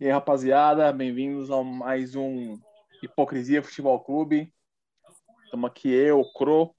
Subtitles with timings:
[0.00, 2.56] E aí, rapaziada, bem-vindos a mais um
[3.02, 4.54] Hipocrisia Futebol Clube.
[5.42, 6.72] Estamos aqui eu, o Cro,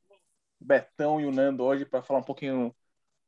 [0.57, 2.73] o Betão e o Nando hoje para falar um pouquinho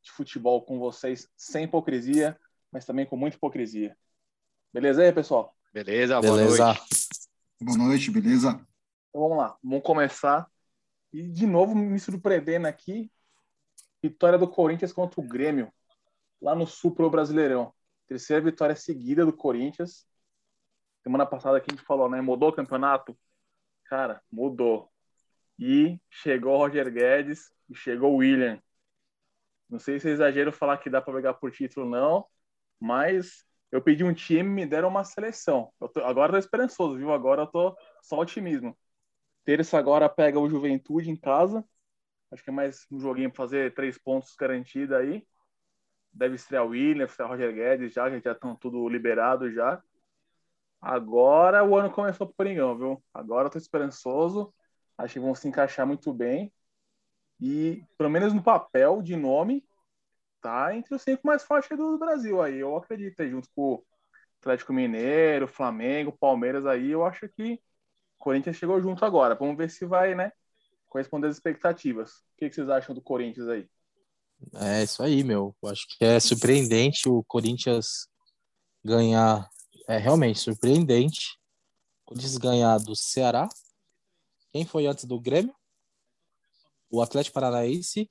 [0.01, 2.39] de futebol com vocês, sem hipocrisia,
[2.71, 3.97] mas também com muita hipocrisia.
[4.71, 5.53] Beleza aí, pessoal?
[5.73, 6.65] Beleza, boa beleza.
[6.67, 6.81] noite.
[7.61, 8.65] Boa noite, beleza?
[9.09, 10.49] Então vamos lá, vamos começar.
[11.11, 13.11] E de novo me surpreendendo aqui,
[14.01, 15.69] vitória do Corinthians contra o Grêmio,
[16.41, 17.73] lá no Sul Pro Brasileirão.
[18.12, 20.05] Terceira vitória seguida do Corinthians.
[21.01, 22.20] Semana passada que a gente falou, né?
[22.20, 23.17] Mudou o campeonato?
[23.85, 24.91] Cara, mudou.
[25.57, 28.62] E chegou o Roger Guedes e chegou o William.
[29.70, 32.27] Não sei se é exagero falar que dá para pegar por título, não,
[32.82, 35.71] mas eu pedi um time me deram uma seleção.
[35.79, 37.13] Eu tô, agora eu tô esperançoso, viu?
[37.13, 38.77] Agora eu tô só otimismo.
[39.45, 41.63] Terça agora pega o Juventude em casa.
[42.29, 45.26] Acho que é mais um joguinho para fazer três pontos garantido aí
[46.13, 49.81] deve estrear o William, estrear o Roger Guedes já, que já estão tudo liberado já.
[50.81, 53.04] Agora o ano começou pro Coringão, viu?
[53.13, 54.54] Agora eu tô esperançoso.
[54.98, 56.51] Acho que vão se encaixar muito bem.
[57.39, 59.65] E, pelo menos no papel de nome,
[60.41, 62.59] tá entre os cinco mais fortes do Brasil aí.
[62.59, 63.85] Eu acredito, junto com o
[64.39, 67.59] Atlético Mineiro, Flamengo, Palmeiras aí, eu acho que o
[68.19, 69.35] Corinthians chegou junto agora.
[69.35, 70.31] Vamos ver se vai, né,
[70.88, 72.17] corresponder às expectativas.
[72.17, 73.69] O que vocês acham do Corinthians aí?
[74.56, 75.56] É isso aí, meu.
[75.61, 78.07] Eu acho que é surpreendente o Corinthians
[78.83, 79.50] ganhar.
[79.88, 81.38] É realmente surpreendente.
[82.03, 83.47] O Corinthians ganhar do Ceará.
[84.51, 85.55] Quem foi antes do Grêmio?
[86.89, 88.09] O Atlético Paranaense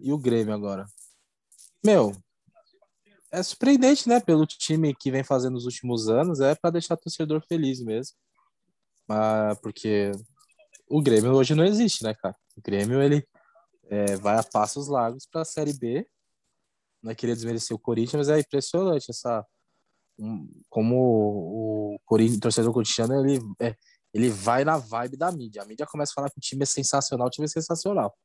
[0.00, 0.86] e o Grêmio agora.
[1.84, 2.12] Meu,
[3.32, 4.20] é surpreendente, né?
[4.20, 8.16] Pelo time que vem fazendo nos últimos anos, é para deixar o torcedor feliz mesmo.
[9.08, 10.12] Mas porque
[10.88, 12.36] o Grêmio hoje não existe, né, cara?
[12.56, 13.26] O Grêmio ele
[13.90, 16.06] é, vai a passos largos para a Série B.
[17.02, 19.46] Não é desmerecer o Corinthians, mas é impressionante essa
[20.18, 23.74] um, como o, o, Corinthians, o torcedor corintiano ele, é,
[24.12, 25.62] ele vai na vibe da mídia.
[25.62, 28.16] A mídia começa a falar que o time é sensacional, o time é sensacional.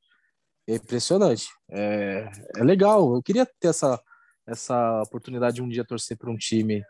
[0.67, 1.49] É impressionante.
[1.69, 3.15] É, é legal.
[3.15, 4.01] Eu queria ter essa,
[4.47, 6.83] essa oportunidade de um dia torcer para um time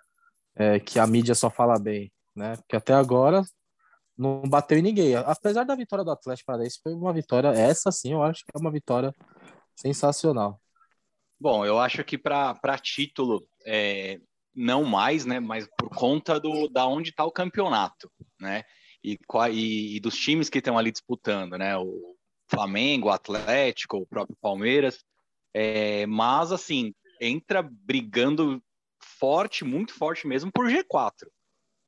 [0.55, 2.57] é, que a mídia só fala bem, né?
[2.57, 3.43] Porque até agora
[4.19, 5.15] não bateu em ninguém.
[5.15, 8.59] Apesar da vitória do Atlético Paranaense, foi uma vitória, essa sim, eu acho que é
[8.59, 9.13] uma vitória
[9.73, 10.59] sensacional.
[11.39, 14.19] Bom, eu acho que para título, é,
[14.53, 18.63] não mais, né, mas por conta do, da onde está o campeonato, né,
[19.01, 19.17] e,
[19.51, 24.35] e, e dos times que estão ali disputando, né, o Flamengo, o Atlético, o próprio
[24.41, 25.01] Palmeiras,
[25.53, 28.61] é, mas assim, entra brigando
[29.17, 31.25] forte, muito forte mesmo por G4,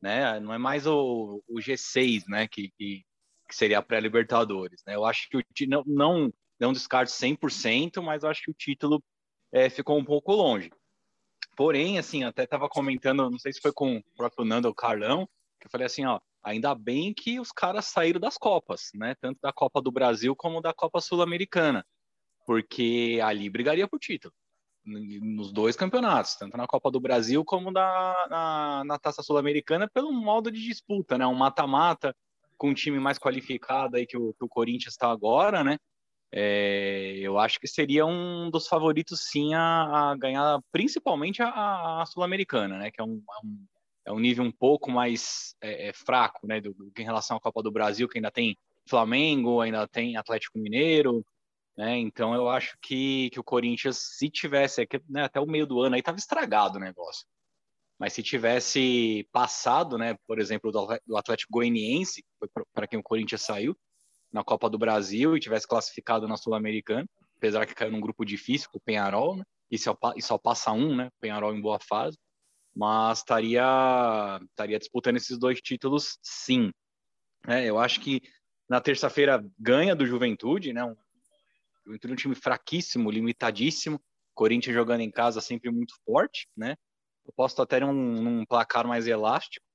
[0.01, 0.39] né?
[0.39, 2.47] Não é mais o, o G6, né?
[2.47, 3.03] Que, que,
[3.47, 4.95] que seria a pré-Libertadores, né?
[4.95, 9.03] Eu acho que o não, não, não descarto 100%, mas eu acho que o título
[9.51, 10.71] é, ficou um pouco longe.
[11.55, 15.27] Porém, assim, até estava comentando, não sei se foi com o próprio Nando ou Carlão,
[15.59, 19.15] que eu falei assim, ó, ainda bem que os caras saíram das Copas, né?
[19.21, 21.85] Tanto da Copa do Brasil como da Copa Sul-Americana,
[22.45, 24.33] porque ali brigaria por título
[24.85, 30.11] nos dois campeonatos, tanto na Copa do Brasil como na, na, na Taça Sul-Americana, pelo
[30.11, 31.25] modo de disputa, né?
[31.27, 32.15] Um mata-mata
[32.57, 35.77] com um time mais qualificado aí que o, que o Corinthians está agora, né?
[36.33, 42.05] É, eu acho que seria um dos favoritos, sim, a, a ganhar principalmente a, a
[42.05, 42.91] Sul-Americana, né?
[42.91, 43.65] Que é um, é um,
[44.05, 46.61] é um, nível um pouco mais é, é, fraco, né?
[46.61, 51.25] Do, em relação à Copa do Brasil, que ainda tem Flamengo, ainda tem Atlético Mineiro,
[51.81, 51.97] né?
[51.97, 55.95] Então eu acho que, que o Corinthians, se tivesse, né, até o meio do ano
[55.95, 57.25] aí estava estragado o negócio.
[57.97, 62.23] Mas se tivesse passado, né, por exemplo, do Atlético Goianiense,
[62.71, 63.75] para quem o Corinthians saiu,
[64.31, 67.07] na Copa do Brasil e tivesse classificado na Sul-Americana,
[67.37, 69.43] apesar que caiu num grupo difícil com o Penharol, né?
[69.71, 71.09] E só, e só passa um, né?
[71.19, 72.15] Penharol em boa fase.
[72.75, 76.71] Mas estaria, estaria disputando esses dois títulos, sim.
[77.47, 78.21] É, eu acho que
[78.69, 80.83] na terça-feira ganha do Juventude, né?
[80.83, 80.95] Um
[81.85, 83.99] Juventude é um time fraquíssimo, limitadíssimo.
[84.33, 86.75] Corinthians jogando em casa sempre muito forte, né?
[87.25, 89.65] Eu posso até num, num placar mais elástico.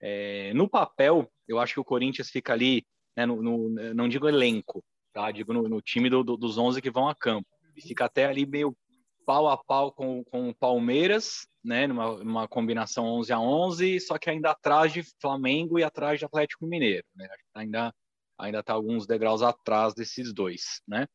[0.00, 2.84] É, no papel, eu acho que o Corinthians fica ali,
[3.16, 5.30] né, no, no não digo elenco, tá?
[5.30, 7.48] Digo no, no time do, do, dos 11 que vão a campo.
[7.80, 8.76] Fica até ali meio
[9.24, 14.18] pau a pau com, com o Palmeiras, né, numa, numa combinação 11 a 11, só
[14.18, 17.28] que ainda atrás de Flamengo e atrás de Atlético Mineiro, né?
[17.54, 17.94] Ainda
[18.38, 21.06] ainda está alguns degraus atrás desses dois, né?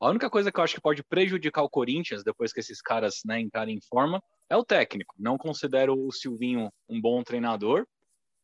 [0.00, 3.20] A única coisa que eu acho que pode prejudicar o Corinthians depois que esses caras
[3.24, 5.14] né, entrarem em forma é o técnico.
[5.18, 7.86] Não considero o Silvinho um bom treinador.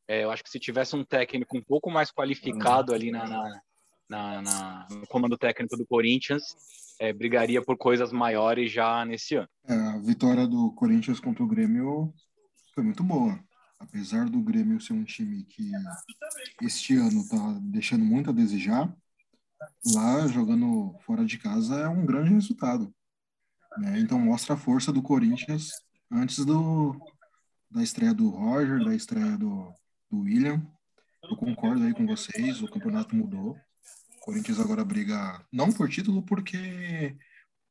[0.08, 3.60] É, eu acho que se tivesse um técnico um pouco mais qualificado ali na, na,
[4.08, 6.42] na, na no comando técnico do Corinthians,
[7.00, 9.48] é, brigaria por coisas maiores já nesse ano.
[9.66, 12.12] É, a vitória do Corinthians contra o Grêmio
[12.74, 13.38] foi muito boa.
[13.78, 15.72] Apesar do Grêmio ser um time que
[16.62, 18.94] este ano está deixando muito a desejar,
[19.94, 22.92] lá jogando fora de casa é um grande resultado.
[23.78, 24.00] Né?
[24.00, 25.70] Então mostra a força do Corinthians
[26.10, 26.96] antes do,
[27.70, 29.72] da estreia do Roger, da estreia do,
[30.10, 30.62] do William.
[31.22, 33.56] Eu concordo aí com vocês, o campeonato mudou.
[34.16, 37.16] O Corinthians agora briga não por título, porque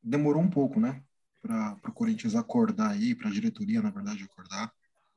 [0.02, 1.02] demorou um pouco, né?
[1.42, 4.72] Para o Corinthians acordar aí, para a diretoria, na verdade, acordar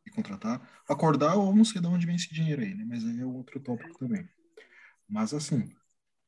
[0.07, 0.61] e contratar.
[0.89, 2.85] Acordar ou não sei de onde vem esse dinheiro aí, né?
[2.87, 4.29] Mas aí é outro tópico também.
[5.09, 5.73] Mas assim,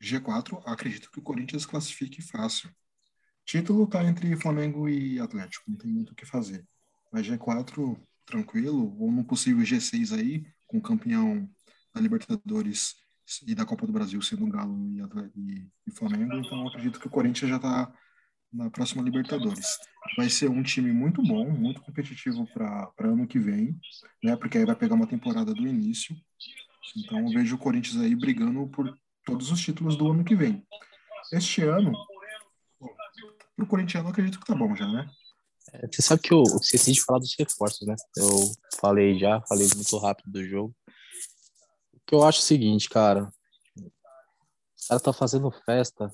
[0.03, 2.71] G4, acredito que o Corinthians classifique fácil.
[3.45, 6.67] Título tá entre Flamengo e Atlético, não tem muito o que fazer.
[7.13, 11.49] Mas G4, tranquilo, ou no possível G6 aí, com o campeão
[11.95, 12.97] da Libertadores
[13.47, 15.01] e da Copa do Brasil sendo Galo e,
[15.35, 17.93] e, e Flamengo, então acredito que o Corinthians já está
[18.53, 19.79] na próxima Libertadores.
[20.17, 23.79] Vai ser um time muito bom, muito competitivo para ano que vem,
[24.23, 24.37] né?
[24.37, 26.17] Porque aí vai pegar uma temporada do início.
[26.97, 30.65] Então vejo o Corinthians aí brigando por todos os títulos do ano que vem.
[31.33, 31.93] Este ano,
[33.57, 35.11] para o corintiano, acredito que tá bom já, né?
[35.73, 37.97] É, você sabe que eu, eu esqueci de falar dos reforços, né?
[38.17, 38.29] Eu
[38.81, 40.75] falei já, falei muito rápido do jogo.
[41.93, 43.29] O que eu acho é o seguinte, cara.
[43.77, 46.09] O cara tá fazendo festa.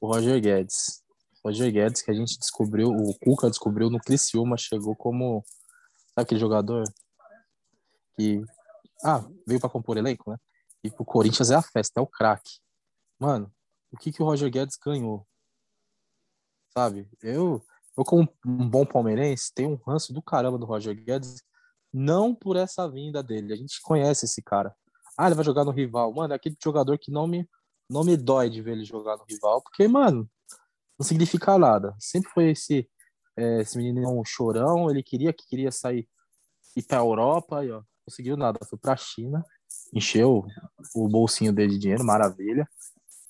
[0.00, 1.02] O Roger Guedes.
[1.44, 5.44] Roger Guedes, que a gente descobriu, o Cuca descobriu no Criciúma, chegou como.
[6.14, 6.84] Sabe aquele jogador?
[8.16, 8.42] Que.
[9.04, 10.38] Ah, veio para compor elenco, né?
[10.82, 12.58] E pro Corinthians é a festa, é o craque.
[13.18, 13.52] Mano,
[13.92, 15.26] o que, que o Roger Guedes ganhou?
[16.72, 17.08] Sabe?
[17.22, 17.62] Eu,
[17.96, 21.42] eu, como um bom palmeirense, tenho um ranço do caramba do Roger Guedes,
[21.92, 23.52] não por essa vinda dele.
[23.52, 24.74] A gente conhece esse cara.
[25.18, 26.12] Ah, ele vai jogar no rival.
[26.14, 27.48] Mano, é aquele jogador que não me,
[27.88, 30.30] não me dói de ver ele jogar no rival, porque, mano,
[30.98, 31.94] não significa nada.
[31.98, 32.88] Sempre foi esse,
[33.36, 36.08] é, esse menino chorão, ele queria que queria sair
[36.76, 38.58] ir pra Europa e ó, conseguiu nada.
[38.68, 39.44] Foi pra China,
[39.92, 40.44] encheu
[40.94, 42.68] o bolsinho dele de dinheiro, maravilha,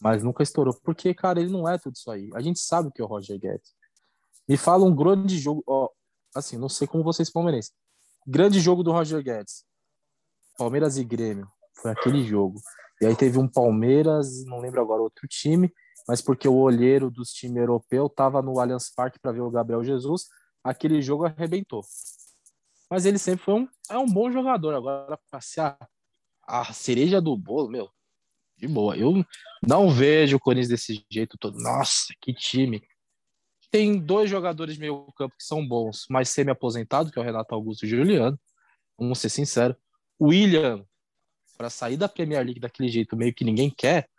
[0.01, 0.75] mas nunca estourou.
[0.83, 2.31] Porque, cara, ele não é tudo isso aí.
[2.35, 3.73] A gente sabe o que é o Roger Guedes.
[4.49, 5.89] Me fala um grande jogo, ó,
[6.35, 7.73] assim, não sei como vocês palmeirenses.
[8.27, 9.65] Grande jogo do Roger Guedes.
[10.57, 11.49] Palmeiras e Grêmio.
[11.75, 12.61] Foi aquele jogo.
[13.01, 15.73] E aí teve um Palmeiras, não lembro agora outro time,
[16.07, 19.83] mas porque o olheiro dos times europeus tava no Allianz Parque para ver o Gabriel
[19.83, 20.27] Jesus,
[20.63, 21.83] aquele jogo arrebentou.
[22.91, 24.75] Mas ele sempre foi um, é um bom jogador.
[24.75, 25.79] Agora, passear
[26.51, 27.89] a cereja do bolo, meu,
[28.57, 28.97] de boa.
[28.97, 29.25] Eu
[29.63, 31.59] não vejo o Corinthians desse jeito todo.
[31.59, 32.83] Nossa, que time.
[33.71, 37.85] Tem dois jogadores meio campo que são bons, mas semi-aposentado, que é o Renato Augusto
[37.85, 38.39] e o Juliano.
[38.99, 39.77] Vamos ser sinceros.
[40.19, 40.85] O William,
[41.57, 44.11] para sair da Premier League daquele jeito, meio que ninguém quer,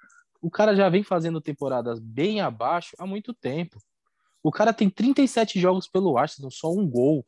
[0.41, 3.77] o cara já vem fazendo temporadas bem abaixo há muito tempo.
[4.41, 7.25] O cara tem 37 jogos pelo Arsenal, só um gol.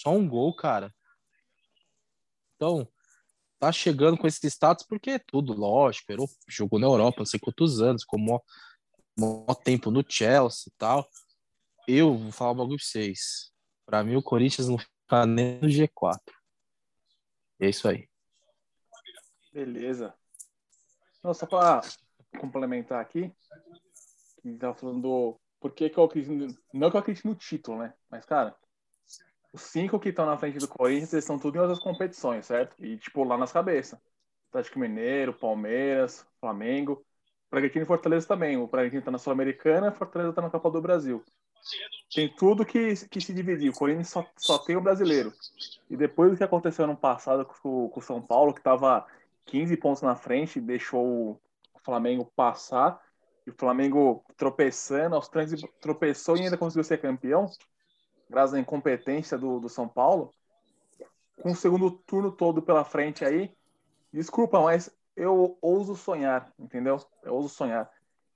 [0.00, 0.94] Só um gol, cara.
[2.54, 2.88] Então,
[3.60, 6.12] tá chegando com esse status porque é tudo, lógico,
[6.48, 8.40] jogou na Europa não sei quantos anos, com maior,
[9.16, 11.06] maior tempo no Chelsea e tal.
[11.86, 13.52] Eu vou falar um bagulho pra vocês.
[13.84, 16.18] Pra mim, o Corinthians não fica nem no G4.
[17.60, 18.08] É isso aí.
[19.52, 20.14] Beleza.
[21.22, 21.82] Não, só para
[22.38, 23.30] complementar aqui,
[24.40, 26.58] que tava falando do por que, que eu acredito.
[26.72, 27.92] Não que eu acredito no título, né?
[28.08, 28.56] Mas, cara,
[29.52, 32.76] os cinco que estão na frente do Corinthians, eles estão tudo em outras competições, certo?
[32.84, 33.98] E, tipo, lá nas cabeças.
[34.48, 37.04] Atlético Mineiro, Palmeiras, Flamengo.
[37.50, 38.56] Bragantino e Fortaleza também.
[38.56, 41.24] O Bragantino tá na Sul-Americana, Fortaleza tá na Copa do Brasil.
[42.14, 43.70] Tem tudo que, que se dividir.
[43.70, 45.32] O Corinthians só, só tem o brasileiro.
[45.88, 49.04] E depois do que aconteceu ano passado com, com o São Paulo, que tava
[49.46, 51.40] 15 pontos na frente, deixou o
[51.84, 53.00] Flamengo passar.
[53.46, 57.46] E o Flamengo tropeçando, aos trancos tropeçou e ainda conseguiu ser campeão
[58.30, 60.32] graças à incompetência do, do São Paulo,
[61.42, 63.52] com o segundo turno todo pela frente aí,
[64.12, 66.98] desculpa, mas eu ouso sonhar, entendeu?
[67.24, 67.90] Eu ouso sonhar.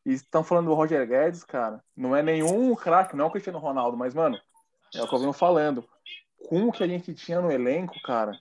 [0.05, 3.59] E estão falando do Roger Guedes, cara, não é nenhum craque, não é o Cristiano
[3.59, 4.39] Ronaldo, mas, mano,
[4.95, 5.89] é o que eu venho falando.
[6.49, 8.33] Com o que a gente tinha no elenco, cara,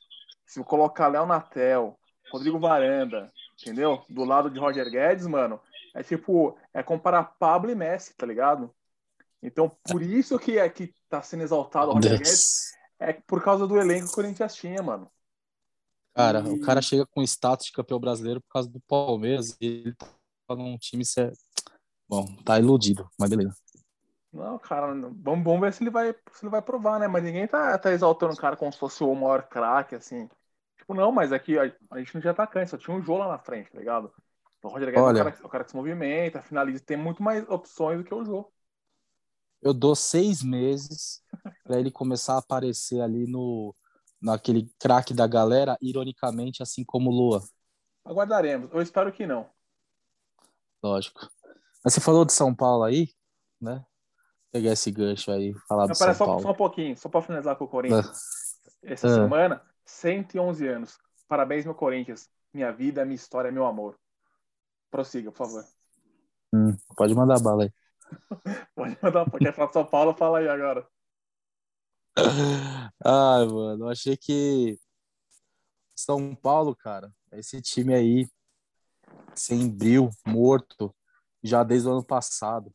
[0.46, 1.98] se eu colocar Léo Natel,
[2.32, 3.32] Rodrigo Varanda,
[3.62, 4.04] entendeu?
[4.10, 5.60] Do lado de Roger Guedes, mano,
[5.94, 8.74] é tipo, é comparar Pablo e Messi, tá ligado?
[9.44, 12.56] Então, por isso que é que tá sendo exaltado o Roger Guedes,
[13.00, 15.12] é por causa do elenco que o Corinthians tinha, mano.
[16.16, 19.66] Cara, E- o cara chega com status de campeão brasileiro por causa do Palmeiras e
[19.66, 21.04] ele tá num time.
[21.06, 21.32] cê-
[22.10, 23.56] Bom, tá iludido, mas beleza.
[24.32, 27.08] Não, cara, vamos, vamos ver se ele vai, se ele vai provar, né?
[27.08, 30.28] Mas ninguém tá, tá exaltando o cara como se fosse o maior craque, assim.
[30.78, 33.28] Tipo, não, mas aqui a, a gente não tinha atacante, só tinha um Jô lá
[33.28, 34.12] na frente, tá ligado?
[34.64, 35.20] O Roger Guedes Olha.
[35.20, 38.14] é o cara, o cara que se movimenta, finaliza, tem muito mais opções do que
[38.14, 38.52] o Jô.
[39.64, 41.24] Eu dou seis meses
[41.64, 43.74] pra ele começar a aparecer ali no
[44.22, 47.44] naquele craque da galera, ironicamente, assim como Lua.
[48.06, 48.70] Aguardaremos.
[48.72, 49.50] Eu espero que não.
[50.82, 51.30] Lógico.
[51.84, 53.10] Mas você falou de São Paulo aí,
[53.60, 53.86] né?
[54.52, 56.42] Pegar esse gancho aí, falar Não, do São só, Paulo.
[56.42, 58.18] só um pouquinho, só pra finalizar com o Corinthians.
[58.82, 59.14] Essa Ah.
[59.16, 60.98] semana, 111 anos.
[61.28, 62.30] Parabéns, meu Corinthians.
[62.54, 63.98] Minha vida, minha história, meu amor.
[64.92, 65.66] Prossiga, por favor.
[66.54, 67.74] Hum, pode mandar bala aí.
[68.76, 70.88] Pode mandar, quer falar de São Paulo, fala aí agora.
[73.04, 74.78] Ai, mano, eu achei que
[75.96, 78.28] São Paulo, cara, esse time aí,
[79.36, 80.96] sem bril, morto,
[81.42, 82.74] já desde o ano passado.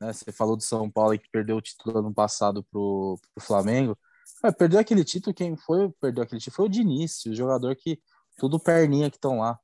[0.00, 0.12] Né?
[0.12, 3.98] Você falou do São Paulo que perdeu o título ano passado pro, pro Flamengo.
[4.40, 8.00] Cara, perdeu aquele título, quem foi perdeu aquele título foi o Diniz, o jogador que
[8.36, 9.58] tudo perninha que estão lá.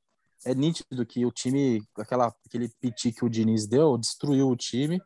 [0.45, 5.01] É nítido que o time, aquela, aquele piti que o Diniz deu, destruiu o time,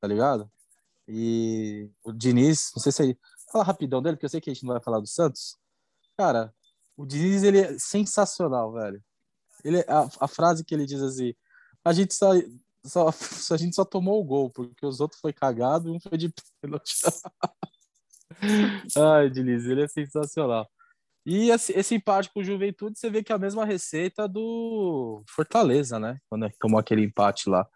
[0.00, 0.50] tá ligado?
[1.08, 3.18] E o Diniz, não sei se ele.
[3.50, 5.58] Fala rapidão dele, porque eu sei que a gente não vai falar do Santos.
[6.16, 6.54] Cara,
[6.96, 9.02] o Diniz, ele é sensacional, velho.
[9.64, 11.34] Ele, a, a frase que ele diz assim:
[11.84, 12.30] a gente só,
[12.84, 13.08] só,
[13.54, 16.32] a gente só tomou o gol, porque os outros foi cagado e um foi de
[16.60, 16.94] pênalti.
[18.96, 20.68] Ai, Diniz, ele é sensacional.
[21.24, 25.22] E esse, esse empate com o Juventude, você vê que é a mesma receita do
[25.28, 26.18] Fortaleza, né?
[26.28, 27.66] Quando tomou aquele empate lá.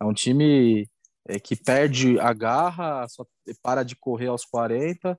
[0.00, 0.88] É um time
[1.26, 3.24] é, que perde a garra, só
[3.62, 5.18] para de correr aos 40.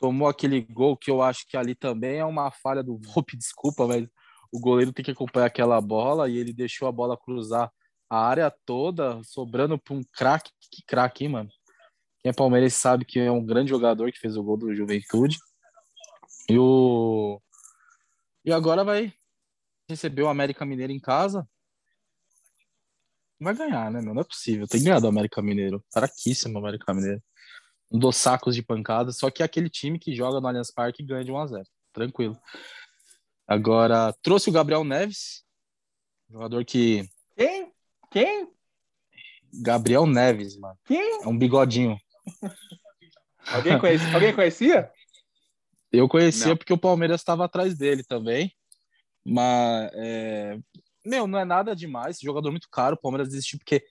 [0.00, 3.86] Tomou aquele gol que eu acho que ali também é uma falha do Volpe, desculpa,
[3.86, 4.06] mas
[4.50, 7.70] o goleiro tem que acompanhar aquela bola e ele deixou a bola cruzar
[8.08, 10.50] a área toda, sobrando para um craque.
[10.70, 11.50] Que craque, hein, mano?
[12.22, 15.36] Quem é palmeirense sabe que é um grande jogador que fez o gol do Juventude.
[16.48, 17.40] E o
[18.44, 19.12] e agora vai
[19.88, 21.48] receber o América Mineiro em casa.
[23.40, 24.00] Vai ganhar, né?
[24.02, 24.14] meu?
[24.14, 24.68] Não é possível.
[24.68, 25.82] Tem que ganhar do América Mineiro.
[25.92, 27.22] Fraquíssimo o América Mineiro.
[27.90, 29.12] Um dos sacos de pancada.
[29.12, 31.46] Só que é aquele time que joga no Allianz Parque e ganha de 1 a
[31.46, 32.38] 0 Tranquilo.
[33.46, 35.42] Agora, trouxe o Gabriel Neves.
[36.30, 37.08] Jogador que.
[37.36, 37.72] Quem?
[38.10, 38.48] Quem?
[39.62, 40.78] Gabriel Neves, mano.
[40.84, 41.22] Quem?
[41.22, 41.98] É um bigodinho.
[43.46, 44.14] Alguém conhecia?
[44.14, 44.92] Alguém conhecia?
[45.94, 46.56] Eu conhecia Não.
[46.56, 48.52] porque o Palmeiras estava atrás dele também.
[49.24, 50.58] Mas, é...
[51.04, 52.18] meu, não é nada demais.
[52.20, 52.96] Jogador muito caro.
[52.96, 53.82] O Palmeiras desistiu porque é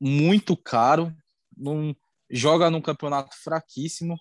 [0.00, 1.14] muito caro.
[1.56, 1.94] Não
[2.30, 4.18] joga num campeonato fraquíssimo.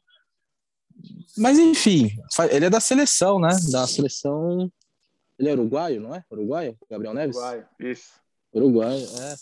[1.36, 2.12] Mas, enfim,
[2.52, 3.50] ele é da seleção, né?
[3.72, 4.72] Da seleção.
[5.40, 6.24] Ele é uruguaio, não é?
[6.32, 6.78] Uruguaio?
[6.88, 7.36] Gabriel Neves?
[7.36, 8.12] Uruguai, Isso.
[8.54, 9.36] Uruguaio, é.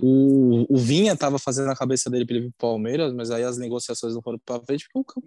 [0.00, 3.42] O, o Vinha tava fazendo a cabeça dele pra ele vir pro Palmeiras, mas aí
[3.42, 5.22] as negociações não foram pra frente porque o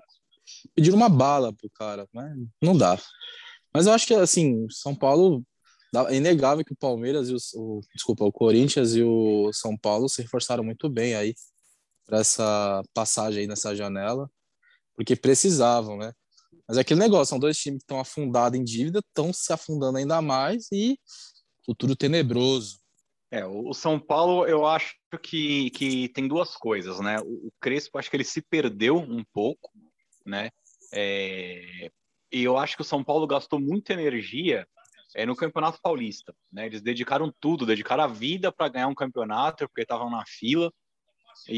[0.75, 2.35] pediram uma bala pro cara, né?
[2.61, 2.99] Não dá.
[3.73, 5.43] Mas eu acho que, assim, São Paulo.
[6.09, 10.07] É inegável que o Palmeiras e o, o- Desculpa, o Corinthians e o São Paulo
[10.07, 11.35] se reforçaram muito bem aí
[12.05, 14.29] para essa passagem aí nessa janela,
[14.95, 16.13] porque precisavam, né?
[16.67, 19.97] Mas é aquele negócio, são dois times que estão afundados em dívida, estão se afundando
[19.97, 20.97] ainda mais e
[21.65, 22.79] futuro tenebroso.
[23.29, 27.17] É, o São Paulo, eu acho que, que tem duas coisas, né?
[27.19, 29.71] O Crespo, acho que ele se perdeu um pouco,
[30.25, 30.49] né?
[30.93, 31.89] É,
[32.31, 34.67] e eu acho que o São Paulo gastou muita energia
[35.15, 36.65] é, no Campeonato Paulista, né?
[36.65, 40.71] Eles dedicaram tudo, dedicaram a vida para ganhar um campeonato, porque estavam na fila
[41.47, 41.57] e,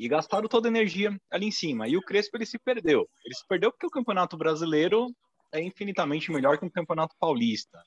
[0.00, 1.88] e- e gastaram toda a energia ali em cima.
[1.88, 3.08] E o Crespo, ele se perdeu.
[3.24, 5.08] Ele se perdeu porque o Campeonato Brasileiro
[5.52, 7.82] é infinitamente melhor que o Campeonato Paulista.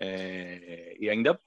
[0.00, 1.40] É, e ainda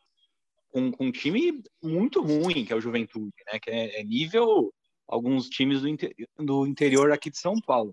[0.72, 3.60] com, com um time muito ruim, que é o Juventude, né?
[3.60, 4.74] Que é, é nível
[5.08, 7.92] alguns times do, inte- do interior aqui de São Paulo.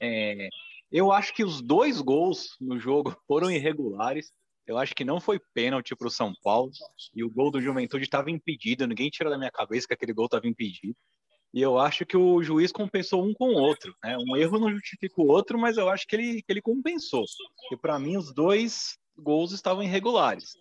[0.00, 0.48] É,
[0.90, 4.32] eu acho que os dois gols no jogo foram irregulares.
[4.66, 6.70] Eu acho que não foi pênalti para o São Paulo.
[7.14, 8.86] E o gol do Juventude estava impedido.
[8.86, 10.96] Ninguém tira da minha cabeça que aquele gol estava impedido.
[11.52, 13.94] E eu acho que o juiz compensou um com o outro.
[14.02, 14.16] Né?
[14.16, 17.24] Um erro não justifica o outro, mas eu acho que ele, que ele compensou.
[17.70, 20.54] E para mim, os dois gols estavam irregulares.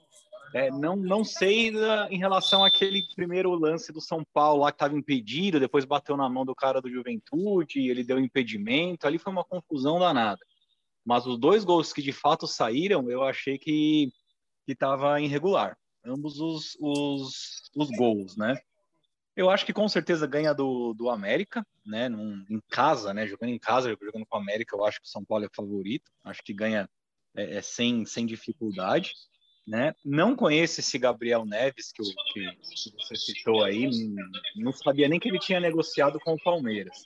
[0.54, 4.76] É, não, não sei da- em relação àquele primeiro lance do São Paulo lá que
[4.76, 9.32] estava impedido, depois bateu na mão do cara do Juventude, ele deu impedimento, ali foi
[9.32, 10.40] uma confusão danada.
[11.06, 14.12] Mas os dois gols que de fato saíram, eu achei que
[14.68, 15.78] estava irregular.
[16.06, 18.58] Ambos os, os, os gols, né?
[19.36, 22.10] Eu acho que com certeza ganha do, do América, né?
[22.10, 23.26] Num, em casa, né?
[23.26, 26.12] Jogando em casa, jogando com o América, eu acho que o São Paulo é favorito.
[26.24, 26.90] Acho que ganha
[27.36, 29.14] é, é sem, sem dificuldade.
[29.68, 29.94] Né?
[30.04, 33.90] Não conheço esse Gabriel Neves que, que, que você citou aí,
[34.56, 36.98] não sabia nem que ele tinha negociado com o Palmeiras.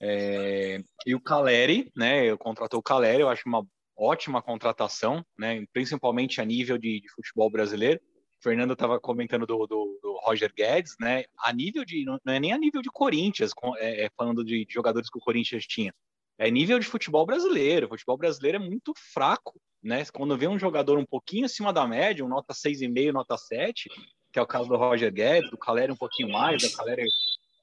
[0.00, 2.24] É, e o Caleri, né?
[2.24, 3.62] Eu contratou o Caleri, eu acho uma
[3.96, 5.62] ótima contratação, né?
[5.72, 8.00] Principalmente a nível de, de futebol brasileiro.
[8.38, 11.24] O Fernando estava comentando do, do, do, Roger Guedes, né?
[11.38, 14.72] A nível de não é nem a nível de Corinthians, é, é, falando de, de
[14.72, 15.92] jogadores que o Corinthians tinha,
[16.38, 17.86] é nível de futebol brasileiro.
[17.86, 20.04] O futebol brasileiro é muito fraco, né?
[20.12, 23.88] Quando vê um jogador um pouquinho acima da média, um nota 6,5, nota 7,
[24.32, 27.06] que é o caso do Roger Guedes, do Caleri um pouquinho mais, do Caleri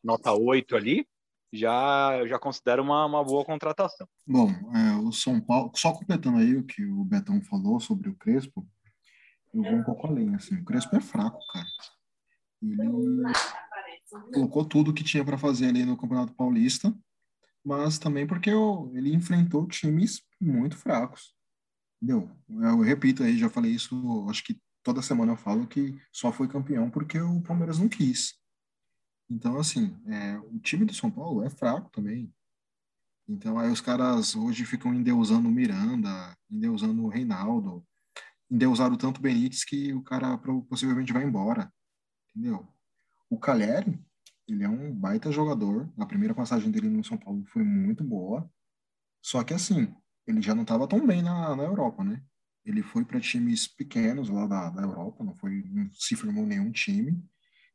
[0.04, 1.08] nota 8 ali,
[1.52, 4.08] já, já considero uma, uma boa contratação.
[4.26, 8.16] Bom, é, o São Paulo, só completando aí o que o Betão falou sobre o
[8.16, 8.68] Crespo,
[9.54, 11.66] eu vou um pouco além, assim, o Crespo é fraco, cara.
[12.62, 12.90] Ele
[14.34, 16.94] colocou tudo que tinha para fazer ali no Campeonato Paulista,
[17.64, 18.52] mas também porque
[18.94, 21.37] ele enfrentou times muito fracos.
[22.02, 22.30] Entendeu?
[22.50, 26.48] Eu repito aí, já falei isso, acho que toda semana eu falo que só foi
[26.48, 28.36] campeão porque o Palmeiras não quis.
[29.30, 32.34] Então, assim, é, o time do São Paulo é fraco também.
[33.28, 37.86] Então, aí os caras hoje ficam endeusando o Miranda, endeusando o Reinaldo,
[38.50, 40.38] endeusaram tanto o Benítez que o cara
[40.70, 41.72] possivelmente vai embora.
[42.30, 42.66] Entendeu?
[43.30, 44.00] O Caleri,
[44.48, 45.92] ele é um baita jogador.
[45.98, 48.50] A primeira passagem dele no São Paulo foi muito boa.
[49.22, 49.94] Só que, assim,
[50.28, 52.22] ele já não estava tão bem na, na Europa, né?
[52.66, 56.72] Ele foi para times pequenos lá da, da Europa, não foi não se firmou nenhum
[56.72, 57.24] time.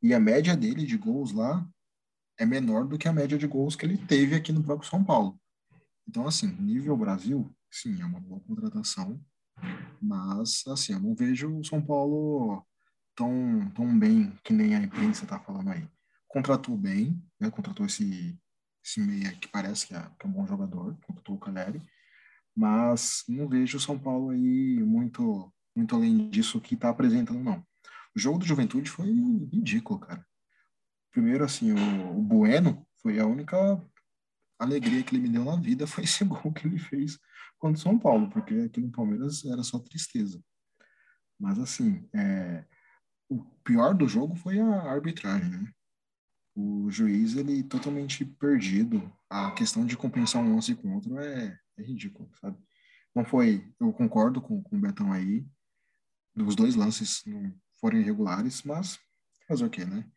[0.03, 1.67] E a média dele de gols lá
[2.39, 5.03] é menor do que a média de gols que ele teve aqui no próprio São
[5.03, 5.41] Paulo.
[6.07, 9.19] Então, assim, nível Brasil, sim, é uma boa contratação.
[10.01, 12.67] Mas, assim, eu não vejo o São Paulo
[13.15, 15.89] tão, tão bem que nem a imprensa está falando aí.
[16.29, 17.51] Contratou bem, né?
[17.51, 18.39] Contratou esse,
[18.85, 21.81] esse meia que parece que é, que é um bom jogador, contratou o Caleri.
[22.55, 27.65] Mas não vejo o São Paulo aí muito, muito além disso que está apresentando, não.
[28.15, 29.11] O jogo do Juventude foi
[29.53, 30.27] ridículo, cara.
[31.11, 33.57] Primeiro, assim, o, o Bueno foi a única
[34.59, 37.19] alegria que ele me deu na vida foi esse gol que ele fez
[37.59, 40.43] contra o São Paulo, porque aqui no Palmeiras era só tristeza.
[41.39, 42.65] Mas, assim, é,
[43.29, 45.73] o pior do jogo foi a arbitragem, né?
[46.55, 49.11] O juiz, ele totalmente perdido.
[49.31, 52.57] A questão de compensar um lance outro é, é ridículo, sabe?
[53.15, 55.47] Não foi, eu concordo com, com o Betão aí,
[56.37, 58.99] os dois lances não, forem irregulares, mas
[59.47, 60.09] fazer o quê, né?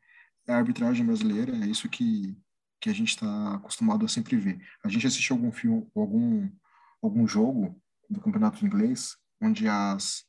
[0.47, 2.37] É a arbitragem brasileira, é isso que,
[2.79, 4.61] que a gente está acostumado a sempre ver.
[4.83, 6.49] A gente assistiu algum filme, algum,
[7.01, 10.23] algum jogo do campeonato inglês, onde as,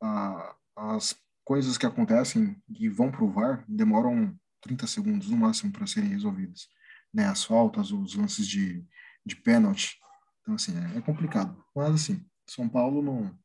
[0.00, 5.72] a, as coisas que acontecem e vão para o VAR demoram 30 segundos no máximo
[5.72, 6.68] para serem resolvidas.
[7.12, 7.26] Né?
[7.26, 8.84] As faltas, os lances de,
[9.24, 9.98] de pênalti.
[10.46, 11.60] Então, assim, é, é complicado.
[11.74, 13.36] Mas, assim, São Paulo não,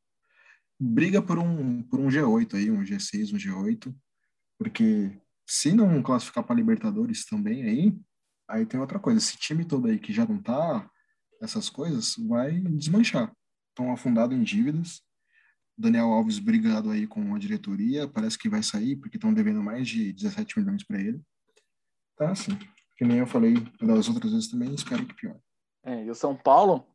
[0.79, 3.91] briga por um, por um G8 aí, um G6, um G8,
[4.59, 7.99] porque se não classificar para Libertadores também aí,
[8.47, 9.17] aí tem outra coisa.
[9.17, 10.87] Esse time todo aí que já não tá
[11.41, 13.35] essas coisas vai desmanchar.
[13.69, 15.01] Estão afundados em dívidas.
[15.75, 19.87] Daniel Alves brigado aí com a diretoria, parece que vai sair porque estão devendo mais
[19.87, 21.19] de 17 milhões para ele.
[22.15, 22.55] Tá assim,
[22.95, 25.39] que nem eu falei das outras vezes também, espero que pior.
[25.83, 26.85] É, e o São Paulo,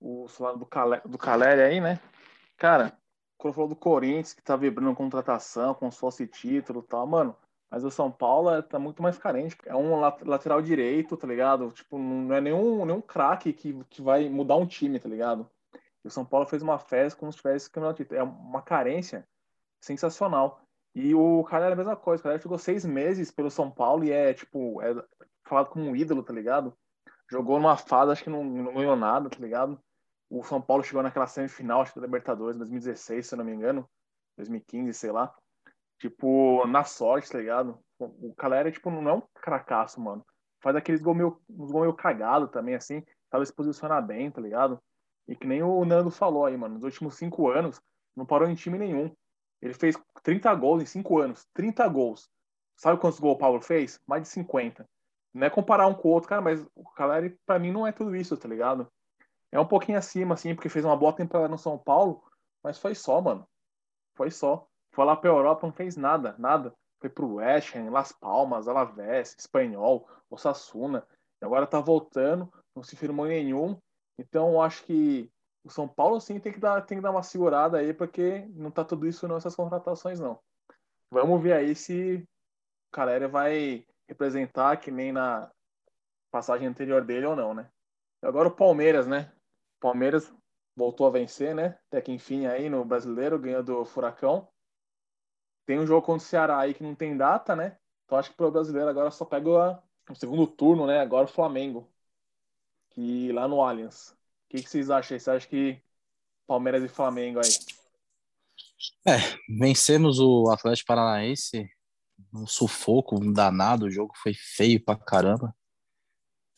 [0.00, 2.00] o salário do, Calé, do Caleri aí, né?
[2.56, 2.96] Cara,
[3.36, 7.36] quando falou do Corinthians, que tá vibrando contratação, com se fosse título e tal, mano,
[7.70, 9.56] mas o São Paulo é, tá muito mais carente.
[9.66, 11.70] É um lateral direito, tá ligado?
[11.70, 15.48] Tipo, não é nenhum, nenhum craque que, que vai mudar um time, tá ligado?
[16.04, 18.20] E o São Paulo fez uma festa como se tivesse campeonato título.
[18.20, 19.28] É uma carência
[19.80, 20.62] sensacional.
[20.94, 22.22] E o cara era a mesma coisa.
[22.22, 24.94] O cara ficou seis meses pelo São Paulo e é, tipo, é
[25.44, 26.74] falado como um ídolo, tá ligado?
[27.30, 29.78] Jogou numa fase, acho que não, não ganhou nada, tá ligado?
[30.30, 33.52] O São Paulo chegou naquela semifinal, acho que da Libertadores, 2016, se eu não me
[33.52, 33.88] engano,
[34.36, 35.34] 2015, sei lá.
[35.98, 37.78] Tipo, na sorte, tá ligado?
[37.98, 40.24] O Calera, tipo, não é um cracaço, mano.
[40.62, 43.02] Faz aqueles gols meio, uns gols meio cagado também, assim.
[43.30, 44.80] Sabe se posicionar bem, tá ligado?
[45.26, 46.74] E que nem o Nando falou aí, mano.
[46.74, 47.80] Nos últimos cinco anos,
[48.16, 49.12] não parou em time nenhum.
[49.60, 51.44] Ele fez 30 gols em cinco anos.
[51.52, 52.28] 30 gols.
[52.76, 53.98] Sabe quantos gols o Paulo fez?
[54.06, 54.88] Mais de 50.
[55.34, 57.92] Não é comparar um com o outro, cara, mas o Caleri, pra mim, não é
[57.92, 58.88] tudo isso, tá ligado?
[59.50, 62.22] É um pouquinho acima, assim, porque fez uma boa temporada no São Paulo,
[62.62, 63.46] mas foi só, mano.
[64.14, 64.66] Foi só.
[64.92, 66.74] Foi lá pra Europa, não fez nada, nada.
[67.00, 71.06] Foi pro West Ham, Las Palmas, Alavés, Espanhol, Osasuna.
[71.40, 73.78] E agora tá voltando, não se firmou em nenhum.
[74.18, 75.30] Então eu acho que
[75.64, 78.70] o São Paulo sim tem que dar, tem que dar uma segurada aí, porque não
[78.70, 80.40] tá tudo isso nessas contratações, não.
[81.10, 85.50] Vamos ver aí se o Caleri vai representar que nem na
[86.30, 87.70] passagem anterior dele ou não, né?
[88.22, 89.32] Agora o Palmeiras, né?
[89.80, 90.32] Palmeiras
[90.76, 91.78] voltou a vencer, né?
[91.88, 94.48] Até que enfim aí no Brasileiro, ganhou do Furacão.
[95.66, 97.78] Tem um jogo contra o Ceará aí que não tem data, né?
[98.04, 101.00] Então acho que pro Brasileiro agora só pega o segundo turno, né?
[101.00, 101.88] Agora o Flamengo.
[102.90, 104.10] Que lá no Allianz.
[104.10, 104.16] O
[104.48, 105.20] que, que vocês acham aí?
[105.20, 105.82] Você acha que
[106.46, 107.50] Palmeiras e Flamengo aí?
[109.06, 109.18] É,
[109.58, 111.68] vencemos o Atlético Paranaense
[112.32, 115.54] um sufoco, um danado, o jogo foi feio pra caramba.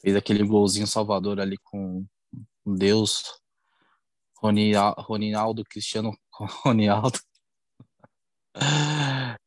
[0.00, 2.06] Fez aquele golzinho salvador ali com
[2.66, 3.40] Deus,
[4.42, 6.16] Ronaldo, Cristiano
[6.64, 7.18] Ronaldo.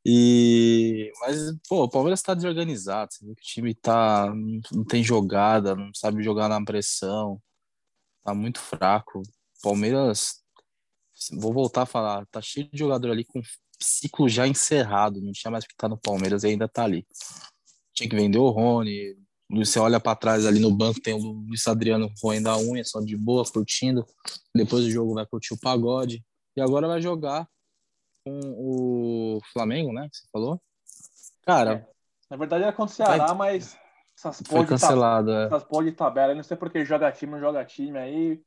[0.05, 4.33] E mas pô, o Palmeiras tá desorganizado, o time tá
[4.71, 7.41] não tem jogada, não sabe jogar na pressão.
[8.23, 9.21] Tá muito fraco.
[9.61, 10.43] Palmeiras
[11.33, 13.41] vou voltar a falar, tá cheio de jogador ali com
[13.79, 17.05] ciclo já encerrado, não tinha mais que estar tá no Palmeiras e ainda tá ali.
[17.93, 19.15] Tinha que vender o Rony.
[19.51, 22.99] Você olha para trás ali no banco, tem o Luiz Adriano roendo a unha, só
[23.01, 24.05] de boa, curtindo.
[24.55, 26.23] Depois do jogo vai curtir o pagode.
[26.55, 27.47] E agora vai jogar
[28.25, 30.07] com o Flamengo, né?
[30.09, 30.61] Que você falou?
[31.45, 31.73] Cara.
[31.73, 31.93] É.
[32.29, 33.35] Na verdade era contra o Ceará, vai...
[33.35, 33.77] mas
[34.17, 35.45] essas foi cancelado, de, é.
[35.45, 38.41] essas de tabela, não sei porque joga time, não joga time aí.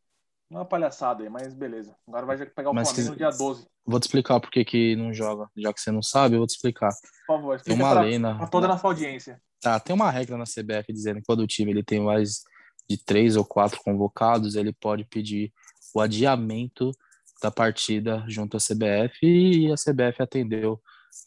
[0.49, 1.97] Uma palhaçada aí, mas beleza.
[2.07, 3.67] Agora vai pegar o mas Flamengo no dia 12.
[3.85, 5.49] Vou te explicar por que, que não joga.
[5.57, 6.91] Já que você não sabe, eu vou te explicar.
[7.27, 8.37] Por favor, tem uma pra, lei na...
[8.37, 9.43] pra toda a nossa audiência.
[9.61, 12.45] Tá, tem uma regra na CBF dizendo que quando o time ele tem mais
[12.89, 15.53] de três ou quatro convocados, ele pode pedir
[15.95, 16.91] o adiamento
[17.43, 20.81] da partida junto à CBF e a CBF atendeu,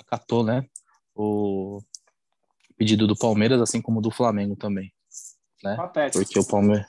[0.06, 0.66] acatou, né,
[1.14, 1.80] o
[2.78, 4.92] pedido do Palmeiras, assim como do Flamengo também,
[5.64, 5.76] né?
[5.76, 6.24] Patético.
[6.24, 6.88] Porque o Palmeiras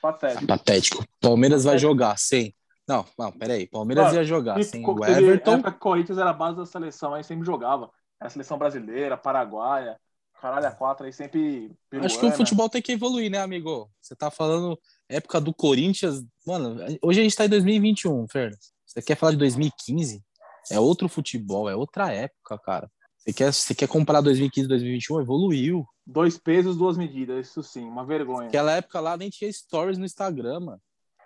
[0.00, 0.46] Patético.
[0.46, 1.04] Patético.
[1.20, 2.54] Palmeiras vai jogar sem.
[2.88, 3.68] Não, não, peraí.
[3.68, 5.52] Palmeiras Mano, ia jogar sem o Everton.
[5.52, 7.90] época que o Corinthians era a base da seleção, aí sempre jogava.
[8.18, 9.98] Era a seleção brasileira, paraguaia,
[10.40, 11.70] caralho, a quatro aí sempre.
[11.88, 12.06] Peruana.
[12.06, 13.90] Acho que o futebol tem que evoluir, né, amigo?
[14.00, 16.24] Você tá falando época do Corinthians.
[16.46, 18.72] Mano, hoje a gente tá em 2021, Fernandes.
[18.86, 20.22] Você quer falar de 2015?
[20.70, 22.90] É outro futebol, é outra época, cara.
[23.18, 25.20] Você quer, você quer comparar 2015 e 2021?
[25.20, 25.84] Evoluiu.
[26.06, 28.48] Dois pesos, duas medidas, isso sim, uma vergonha.
[28.48, 30.80] Aquela época lá nem tinha stories no Instagram, mano.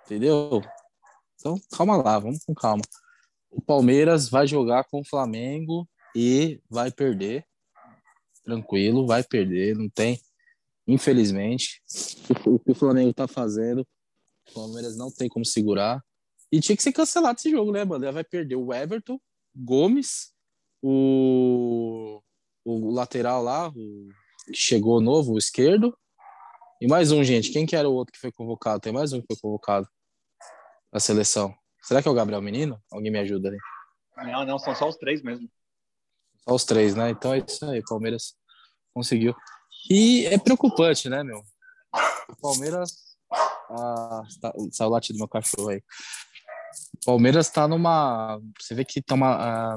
[0.05, 0.61] Entendeu?
[1.39, 2.83] Então, calma lá, vamos com calma.
[3.51, 7.47] O Palmeiras vai jogar com o Flamengo e vai perder.
[8.45, 10.21] Tranquilo, vai perder, não tem.
[10.87, 11.83] Infelizmente,
[12.47, 13.87] o que o Flamengo tá fazendo,
[14.51, 16.03] o Palmeiras não tem como segurar.
[16.53, 18.13] E tinha que ser cancelado esse jogo, né, mano?
[18.13, 19.19] Vai perder o Everton,
[19.57, 20.33] Gomes,
[20.83, 22.21] o,
[22.65, 24.09] o lateral lá, o
[24.47, 25.97] que chegou novo, o esquerdo.
[26.81, 27.51] E mais um, gente.
[27.51, 28.81] Quem que era o outro que foi convocado?
[28.81, 29.89] Tem mais um que foi convocado
[30.93, 31.55] na seleção.
[31.83, 32.81] Será que é o Gabriel Menino?
[32.93, 33.59] Alguém me ajuda aí.
[34.31, 35.49] Não, não, são só os três mesmo.
[36.47, 37.11] Só os três, né?
[37.11, 38.35] Então é isso aí, Palmeiras
[38.93, 39.35] conseguiu.
[39.91, 41.43] E é preocupante, né, meu?
[42.29, 42.93] O Palmeiras.
[43.71, 45.83] Ah, tá, saiu o latido do meu cachorro aí.
[47.03, 48.41] O Palmeiras tá numa.
[48.61, 49.77] Você vê que tá uma, ah,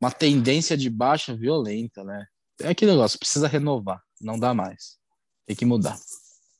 [0.00, 2.26] uma tendência de baixa violenta, né?
[2.60, 4.96] É aquele negócio, precisa renovar, não dá mais.
[5.46, 5.98] Tem que mudar.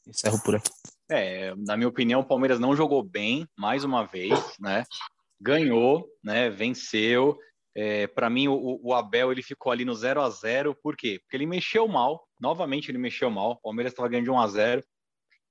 [0.06, 0.70] Encerro por aqui.
[1.10, 4.84] É, na minha opinião, o Palmeiras não jogou bem, mais uma vez, né?
[5.40, 6.50] Ganhou, né?
[6.50, 7.38] Venceu.
[7.74, 11.18] É, para mim, o, o, Abel ele ficou ali no 0 a 0 Por quê?
[11.20, 12.26] Porque ele mexeu mal.
[12.40, 13.52] Novamente, ele mexeu mal.
[13.52, 14.84] O Palmeiras estava ganhando de 1 a 0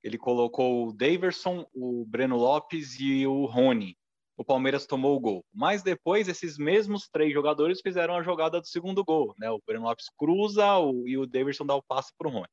[0.02, 3.98] Ele colocou o Daverson, o Breno Lopes e o Rony
[4.38, 5.46] o Palmeiras tomou o gol.
[5.54, 9.50] Mas depois, esses mesmos três jogadores fizeram a jogada do segundo gol, né?
[9.50, 12.48] O Breno Lopes cruza o, e o Davidson dá o passe para o Rony.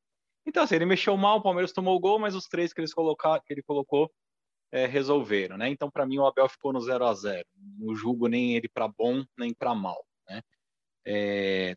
[0.47, 2.95] Então, assim, ele mexeu mal, o Palmeiras tomou o gol, mas os três que, eles
[2.95, 4.11] colocar, que ele colocou
[4.73, 5.69] é, resolveram, né?
[5.69, 7.47] Então, para mim, o Abel ficou no 0 a 0
[7.79, 10.43] Não julgo nem ele para bom, nem para mal, né?
[11.05, 11.77] É,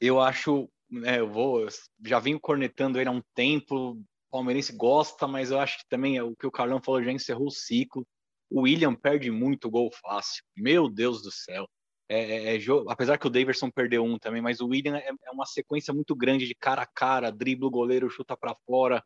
[0.00, 1.66] eu acho, né, eu vou,
[2.04, 6.16] já vim cornetando ele há um tempo, o palmeirense gosta, mas eu acho que também
[6.16, 8.06] é o que o Carlão falou já encerrou o ciclo.
[8.50, 10.42] O William perde muito gol fácil.
[10.56, 11.68] Meu Deus do céu.
[12.08, 15.30] É, é, é, apesar que o Daverson perdeu um também, mas o William é, é
[15.30, 19.02] uma sequência muito grande de cara a cara, dribla o goleiro, chuta para fora.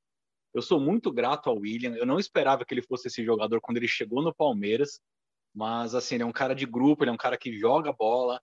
[0.54, 1.94] Eu sou muito grato ao William.
[1.96, 5.00] Eu não esperava que ele fosse esse jogador quando ele chegou no Palmeiras,
[5.54, 8.40] mas assim, ele é um cara de grupo, ele é um cara que joga bola,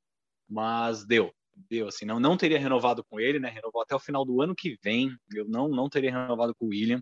[0.50, 3.50] mas deu, deu assim, não não teria renovado com ele, né?
[3.50, 5.15] Renovou até o final do ano que vem.
[5.34, 7.02] Eu não não teria renovado com o William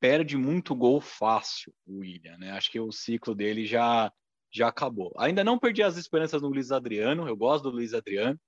[0.00, 2.52] perde muito gol fácil, o William, né?
[2.52, 4.12] Acho que o ciclo dele já
[4.52, 5.12] já acabou.
[5.18, 8.38] Ainda não perdi as esperanças no Luiz Adriano, eu gosto do Luiz Adriano.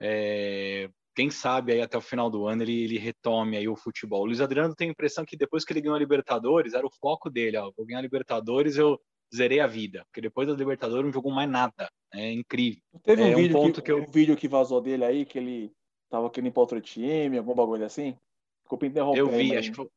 [0.00, 4.22] É, quem sabe aí até o final do ano ele, ele retome aí o futebol.
[4.22, 6.90] O Luiz Adriano tem a impressão que depois que ele ganhou a Libertadores, era o
[6.90, 9.00] foco dele, ó, vou ganhar a Libertadores, eu
[9.34, 11.90] zerei a vida, porque depois da Libertadores não jogou mais nada.
[12.12, 12.82] É incrível.
[13.02, 14.02] Teve um, é vídeo, um que, que eu...
[14.02, 15.72] um vídeo que vazou dele aí, que ele
[16.10, 18.16] tava querendo ir pra outro time, algum bagulho assim?
[18.62, 19.20] Desculpa interromper.
[19.20, 19.88] Eu vi, mas acho que foi-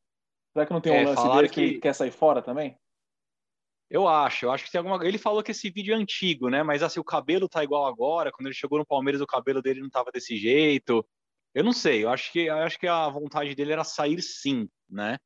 [0.52, 1.72] Será que não tem um É, lance dele que...
[1.74, 2.76] que- quer sair fora também?
[3.90, 5.04] Eu acho, eu acho que tem alguma.
[5.06, 6.62] Ele falou que esse vídeo é antigo, né?
[6.62, 8.32] Mas assim, o cabelo tá igual agora.
[8.32, 11.06] Quando ele chegou no Palmeiras, o cabelo dele não tava desse jeito.
[11.54, 14.68] Eu não sei, eu acho que eu acho que a vontade dele era sair sim,
[14.90, 15.18] né?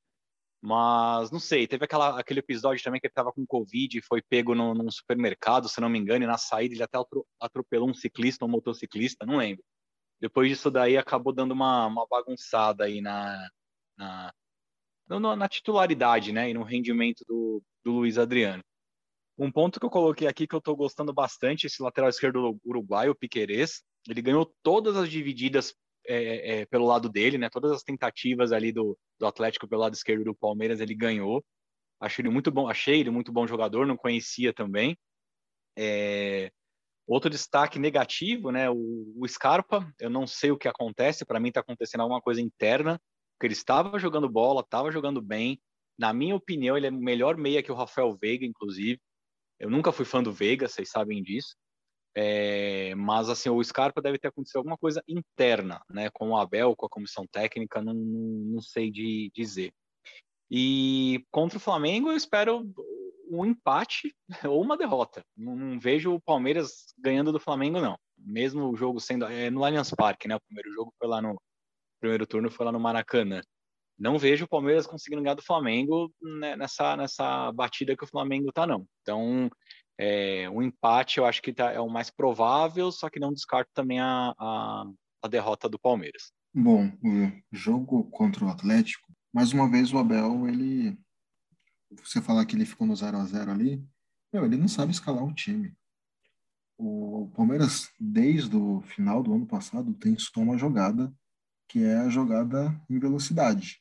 [0.62, 4.20] Mas não sei, teve aquela, aquele episódio também que ele tava com Covid e foi
[4.22, 7.88] pego no, num supermercado, se não me engano, e na saída ele até atro- atropelou
[7.88, 9.64] um ciclista, um motociclista, não lembro.
[10.20, 13.48] Depois disso daí acabou dando uma, uma bagunçada aí na,
[13.96, 14.34] na,
[15.18, 16.50] no- na titularidade, né?
[16.50, 18.62] E no rendimento do, do Luiz Adriano.
[19.38, 23.12] Um ponto que eu coloquei aqui que eu tô gostando bastante, esse lateral esquerdo uruguaio,
[23.12, 25.74] o Piquerez, ele ganhou todas as divididas
[26.06, 27.48] é, é, pelo lado dele, né?
[27.50, 31.42] Todas as tentativas ali do, do Atlético pelo lado esquerdo do Palmeiras, ele ganhou.
[32.00, 34.96] Achei ele muito bom, achei ele muito bom jogador, não conhecia também.
[35.76, 36.50] É,
[37.10, 38.70] Outro destaque negativo, né?
[38.70, 42.40] O, o Scarpa, eu não sei o que acontece, para mim está acontecendo alguma coisa
[42.40, 43.00] interna,
[43.40, 45.58] porque ele estava jogando bola, estava jogando bem.
[45.98, 49.00] Na minha opinião, ele é melhor meia que o Rafael Veiga, inclusive.
[49.58, 51.56] Eu nunca fui fã do Veiga, vocês sabem disso.
[52.14, 56.10] É, mas assim, o Scarpa deve ter acontecido alguma coisa interna, né?
[56.10, 59.72] Com o Abel, com a comissão técnica, não, não sei de dizer.
[60.50, 62.70] E contra o Flamengo, eu espero
[63.30, 64.14] um empate
[64.52, 65.24] ou uma derrota.
[65.34, 67.98] Não, não vejo o Palmeiras ganhando do Flamengo, não.
[68.18, 70.36] Mesmo o jogo sendo é, no Allianz Parque, né?
[70.36, 71.40] O primeiro jogo foi lá no
[72.00, 73.40] primeiro turno foi lá no Maracanã.
[73.98, 76.10] Não vejo o Palmeiras conseguindo ganhar do Flamengo
[76.40, 78.86] né, nessa nessa batida que o Flamengo tá não.
[79.02, 79.50] Então,
[79.98, 83.70] é, um empate eu acho que tá, é o mais provável, só que não descarto
[83.74, 84.84] também a, a,
[85.22, 86.32] a derrota do Palmeiras.
[86.54, 90.98] Bom, o jogo contra o Atlético, mais uma vez o Abel, ele.
[92.02, 93.84] Você falar que ele ficou no 0 a 0 ali,
[94.32, 95.74] meu, ele não sabe escalar um time.
[96.78, 101.12] O Palmeiras, desde o final do ano passado, tem só uma jogada,
[101.70, 103.80] que é a jogada em velocidade.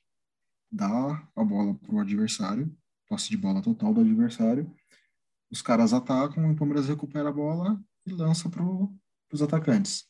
[0.72, 2.72] Dá a bola para o adversário,
[3.08, 4.72] posse de bola total do adversário,
[5.50, 10.06] os caras atacam, o Palmeiras recupera a bola e lança para os atacantes.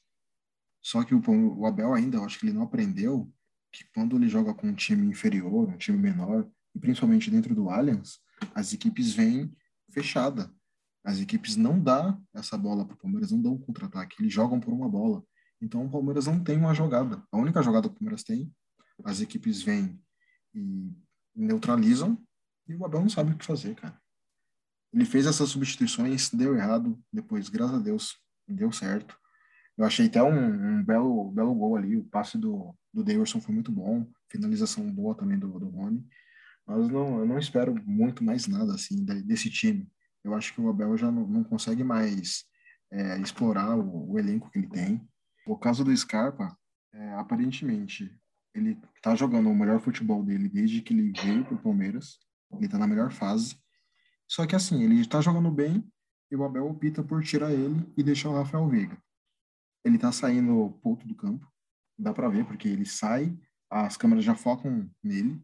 [0.82, 1.22] Só que o,
[1.58, 3.32] o Abel ainda, eu acho que ele não aprendeu
[3.72, 7.70] que quando ele joga com um time inferior, um time menor, e principalmente dentro do
[7.70, 8.20] Allianz,
[8.54, 9.56] as equipes vêm
[9.90, 10.54] fechada.
[11.02, 14.60] As equipes não dão essa bola para o Palmeiras, não dão um contra-ataque, eles jogam
[14.60, 15.24] por uma bola.
[15.62, 17.22] Então o Palmeiras não tem uma jogada.
[17.32, 18.54] A única jogada que o Palmeiras tem,
[19.04, 20.02] as equipes vêm
[20.54, 20.92] e
[21.36, 22.18] neutralizam,
[22.68, 24.00] e o Abel não sabe o que fazer, cara.
[24.94, 28.18] Ele fez essas substituições, deu errado, depois, graças a Deus,
[28.48, 29.18] deu certo.
[29.78, 33.54] Eu achei até um, um belo, belo gol ali, o passe do, do Davidson foi
[33.54, 36.06] muito bom, finalização boa também do, do Rony,
[36.66, 39.90] mas não, eu não espero muito mais nada assim desse time.
[40.24, 42.44] Eu acho que o Abel já não, não consegue mais
[42.92, 45.09] é, explorar o, o, elenco que ele tem.
[45.50, 46.56] O caso do Scarpa,
[46.94, 48.16] é, aparentemente,
[48.54, 52.20] ele tá jogando o melhor futebol dele desde que ele veio para o Palmeiras,
[52.54, 53.60] ele tá na melhor fase,
[54.28, 55.84] só que assim, ele tá jogando bem
[56.30, 58.96] e o Abel opta por tirar ele e deixar o Rafael Veiga.
[59.84, 61.52] Ele tá saindo pouco do campo,
[61.98, 63.36] dá para ver, porque ele sai,
[63.72, 65.44] as câmeras já focam nele,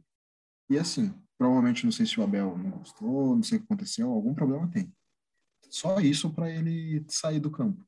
[0.70, 4.12] e assim, provavelmente não sei se o Abel não gostou, não sei o que aconteceu,
[4.12, 4.94] algum problema tem.
[5.68, 7.84] Só isso para ele sair do campo.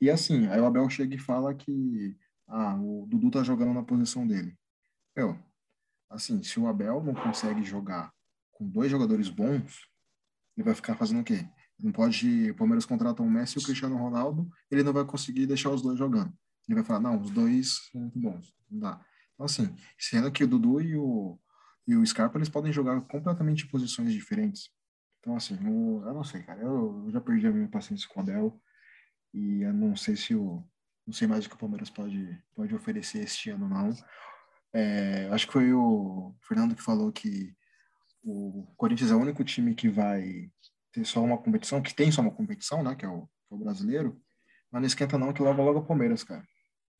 [0.00, 2.16] E assim, aí o Abel chega e fala que
[2.48, 4.56] ah, o Dudu tá jogando na posição dele.
[5.14, 5.38] Eu,
[6.10, 8.12] assim, se o Abel não consegue jogar
[8.52, 9.88] com dois jogadores bons,
[10.56, 11.46] ele vai ficar fazendo o quê?
[11.78, 12.50] Não pode.
[12.50, 15.82] O Palmeiras contrata o Messi e o Cristiano Ronaldo, ele não vai conseguir deixar os
[15.82, 16.32] dois jogando.
[16.68, 18.54] Ele vai falar, não, os dois são muito bons.
[18.70, 19.04] Não dá.
[19.34, 21.38] Então, assim, sendo que o Dudu e o,
[21.86, 24.70] e o Scarpa, eles podem jogar completamente em posições diferentes.
[25.18, 26.60] Então, assim, eu, eu não sei, cara.
[26.60, 28.60] Eu, eu, já perdi a minha paciência com o Abel
[29.32, 30.62] e eu não sei se o.
[31.06, 33.90] Não sei mais o que o Palmeiras pode, pode oferecer este ano, não.
[34.72, 37.54] É, acho que foi o Fernando que falou que
[38.22, 40.50] o Corinthians é o único time que vai
[40.92, 43.54] ter só uma competição, que tem só uma competição, né, que é o, que é
[43.54, 44.20] o brasileiro,
[44.70, 46.46] mas não esquenta não que leva logo o Palmeiras, cara.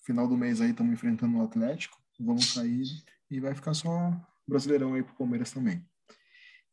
[0.04, 2.84] Final do mês aí estamos enfrentando o Atlético, vamos sair
[3.30, 4.10] e vai ficar só
[4.46, 5.86] Brasileirão aí pro Palmeiras também.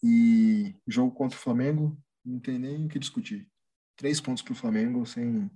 [0.02, 3.48] E jogo contra o Flamengo, não tem nem o que discutir.
[4.00, 5.52] Três pontos pro Flamengo sem,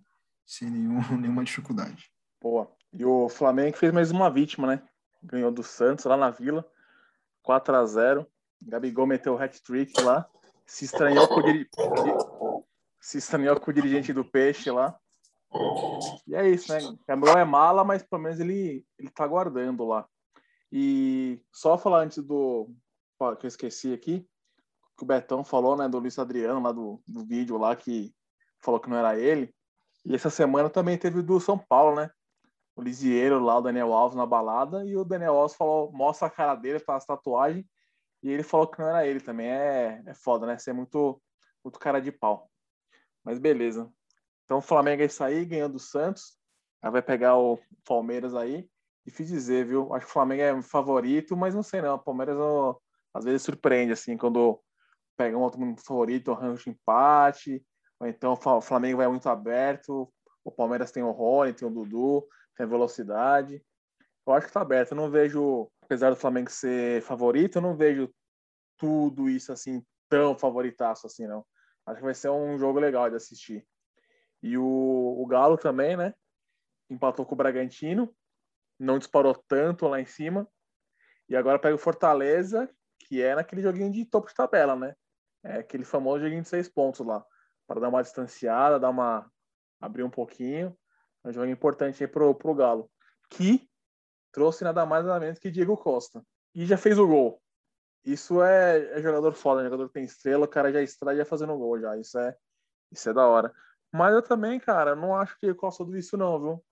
[0.45, 2.11] sem nenhum, nenhuma dificuldade.
[2.41, 2.69] Boa.
[2.91, 4.83] E o Flamengo fez mais uma vítima, né?
[5.23, 6.69] Ganhou do Santos lá na Vila,
[7.41, 8.27] 4 a 0
[8.61, 10.29] Gabigol meteu o hat-trick lá,
[10.65, 12.65] se estranhou com o,
[12.99, 14.93] se estranhou com o dirigente do Peixe lá.
[16.27, 16.79] E é isso, né?
[17.07, 20.05] Gabigol é mala, mas pelo menos ele, ele tá guardando lá.
[20.69, 22.69] E só falar antes do.
[23.39, 24.27] que eu esqueci aqui,
[24.97, 28.13] que o Betão falou, né, do Luiz Adriano, lá do, do vídeo lá, que
[28.63, 29.53] falou que não era ele.
[30.05, 32.09] E essa semana também teve do São Paulo, né?
[32.75, 36.31] o Lisieiro lá, o Daniel Alves na balada, e o Daniel Alves falou, mostra a
[36.31, 37.67] cara dele, faz tatuagem,
[38.21, 39.47] e ele falou que não era ele também.
[39.47, 40.57] É, é foda, né?
[40.57, 41.21] Você é muito,
[41.63, 42.49] muito cara de pau.
[43.23, 43.91] Mas beleza.
[44.45, 46.37] Então o Flamengo é isso aí, ganhando do Santos.
[46.81, 48.67] Aí vai pegar o Palmeiras aí.
[49.05, 49.93] Difícil dizer, viu?
[49.93, 51.95] Acho que o Flamengo é favorito, mas não sei não.
[51.95, 52.37] O Palmeiras
[53.13, 54.59] às vezes surpreende, assim, quando
[55.17, 57.63] pega um outro favorito, arranja um empate.
[58.03, 60.11] Ou então o Flamengo vai muito aberto.
[60.43, 63.63] O Palmeiras tem o Rony, tem o Dudu, tem a velocidade.
[64.27, 64.91] Eu acho que tá aberto.
[64.91, 68.13] Eu não vejo, apesar do Flamengo ser favorito, eu não vejo
[68.77, 71.45] tudo isso assim tão favoritaço assim, não.
[71.85, 73.65] Acho que vai ser um jogo legal de assistir.
[74.41, 76.13] E o, o Galo também, né?
[76.89, 78.13] Empatou com o Bragantino,
[78.77, 80.45] não disparou tanto lá em cima.
[81.29, 84.93] E agora pega o Fortaleza, que é naquele joguinho de topo de tabela, né?
[85.41, 87.25] É aquele famoso joguinho de seis pontos lá.
[87.67, 89.29] Para dar uma distanciada, dar uma.
[89.79, 90.77] abrir um pouquinho.
[91.23, 92.89] É um jogo importante aí pro, pro Galo.
[93.29, 93.67] Que
[94.31, 96.23] trouxe nada mais nada menos que Diego Costa.
[96.53, 97.41] E já fez o gol.
[98.03, 99.69] Isso é, é jogador foda, né?
[99.69, 101.97] jogador tem estrela, o cara já extrai já fazendo gol já.
[101.97, 102.35] Isso é,
[102.91, 103.53] isso é da hora.
[103.91, 106.65] Mas eu também, cara, não acho que Costa tudo isso não, viu?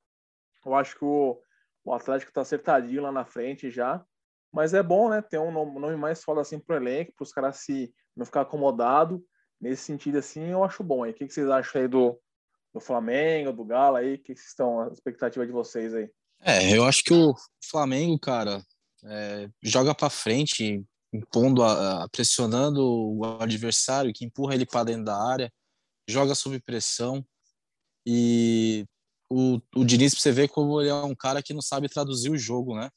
[0.66, 1.42] Eu acho que o,
[1.86, 4.04] o Atlético tá acertadinho lá na frente já.
[4.52, 5.22] Mas é bom, né?
[5.22, 9.24] Ter um nome mais foda assim pro elenco, para os caras se não ficar acomodado.
[9.62, 11.04] Nesse sentido, assim, eu acho bom.
[11.04, 11.12] aí.
[11.12, 12.20] O que, vocês acham aí do,
[12.74, 14.16] do Flamengo, do Galo aí?
[14.16, 16.10] O que, estão a expectativa de vocês aí?
[16.42, 17.36] É, eu acho que o
[17.70, 18.64] Flamengo, cara,
[19.06, 25.06] é, joga para frente, impondo, a, a, pressionando o adversário, que empurra ele para dentro
[25.06, 25.54] da área,
[26.10, 27.24] joga sob pressão.
[28.04, 28.84] E
[29.30, 32.38] o, o Diniz, você vê como ele é um cara que não sabe traduzir o
[32.38, 32.90] jogo, né?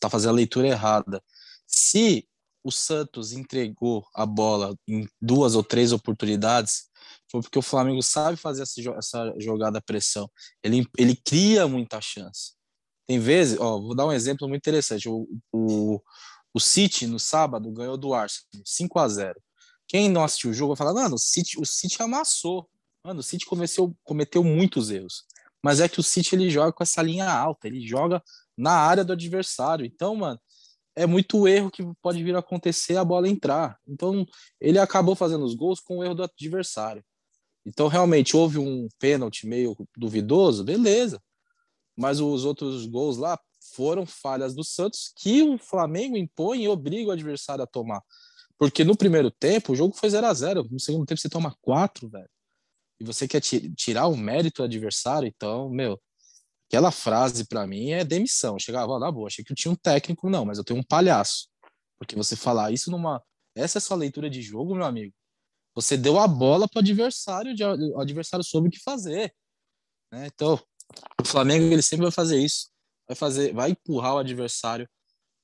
[0.00, 1.22] Tá fazendo a leitura errada.
[1.64, 2.26] Se
[2.66, 6.88] o Santos entregou a bola em duas ou três oportunidades,
[7.30, 8.64] foi porque o Flamengo sabe fazer
[8.98, 10.28] essa jogada pressão.
[10.64, 12.54] Ele, ele cria muita chance.
[13.06, 15.08] Tem vezes, ó, vou dar um exemplo muito interessante.
[15.08, 16.00] O, o,
[16.52, 19.40] o City, no sábado, ganhou do Arsenal, 5 a 0
[19.86, 22.68] Quem não assistiu o jogo vai falar, mano, o City, o City amassou.
[23.04, 25.24] Mano, o City cometeu, cometeu muitos erros.
[25.62, 28.20] Mas é que o City ele joga com essa linha alta, ele joga
[28.58, 29.86] na área do adversário.
[29.86, 30.40] Então, mano,
[30.96, 33.78] é muito erro que pode vir a acontecer a bola entrar.
[33.86, 34.26] Então,
[34.60, 37.04] ele acabou fazendo os gols com o erro do adversário.
[37.64, 41.20] Então, realmente, houve um pênalti meio duvidoso, beleza
[41.96, 43.38] mas os outros gols lá
[43.74, 48.02] foram falhas do Santos que o Flamengo impõe e obriga o adversário a tomar.
[48.58, 51.56] Porque no primeiro tempo o jogo foi 0 a 0 no segundo tempo você toma
[51.60, 52.28] quatro, velho.
[53.00, 56.00] E você quer tirar o mérito do adversário, então, meu,
[56.68, 58.58] aquela frase para mim é demissão.
[58.58, 61.48] chegava na boa, achei que eu tinha um técnico, não, mas eu tenho um palhaço.
[61.98, 63.22] Porque você falar isso numa.
[63.54, 65.14] Essa é sua leitura de jogo, meu amigo.
[65.74, 67.54] Você deu a bola para o adversário,
[67.94, 69.34] o adversário soube o que fazer.
[70.12, 70.26] Né?
[70.26, 70.60] Então,
[71.20, 72.70] o Flamengo ele sempre vai fazer isso,
[73.08, 74.88] vai fazer, vai empurrar o adversário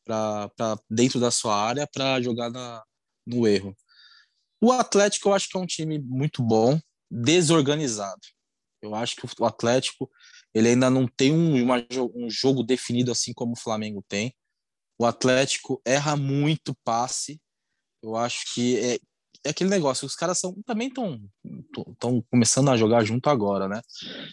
[0.05, 0.51] para
[0.91, 2.83] dentro da sua área para jogar na,
[3.27, 3.77] no erro.
[4.61, 6.79] O Atlético eu acho que é um time muito bom,
[7.11, 8.21] desorganizado.
[8.81, 10.11] Eu acho que o Atlético
[10.55, 11.85] ele ainda não tem um, uma,
[12.15, 14.35] um jogo definido assim como o Flamengo tem.
[14.99, 17.41] O Atlético erra muito passe.
[18.03, 18.99] Eu acho que é,
[19.45, 23.81] é aquele negócio, os caras são, também estão começando a jogar junto agora, né?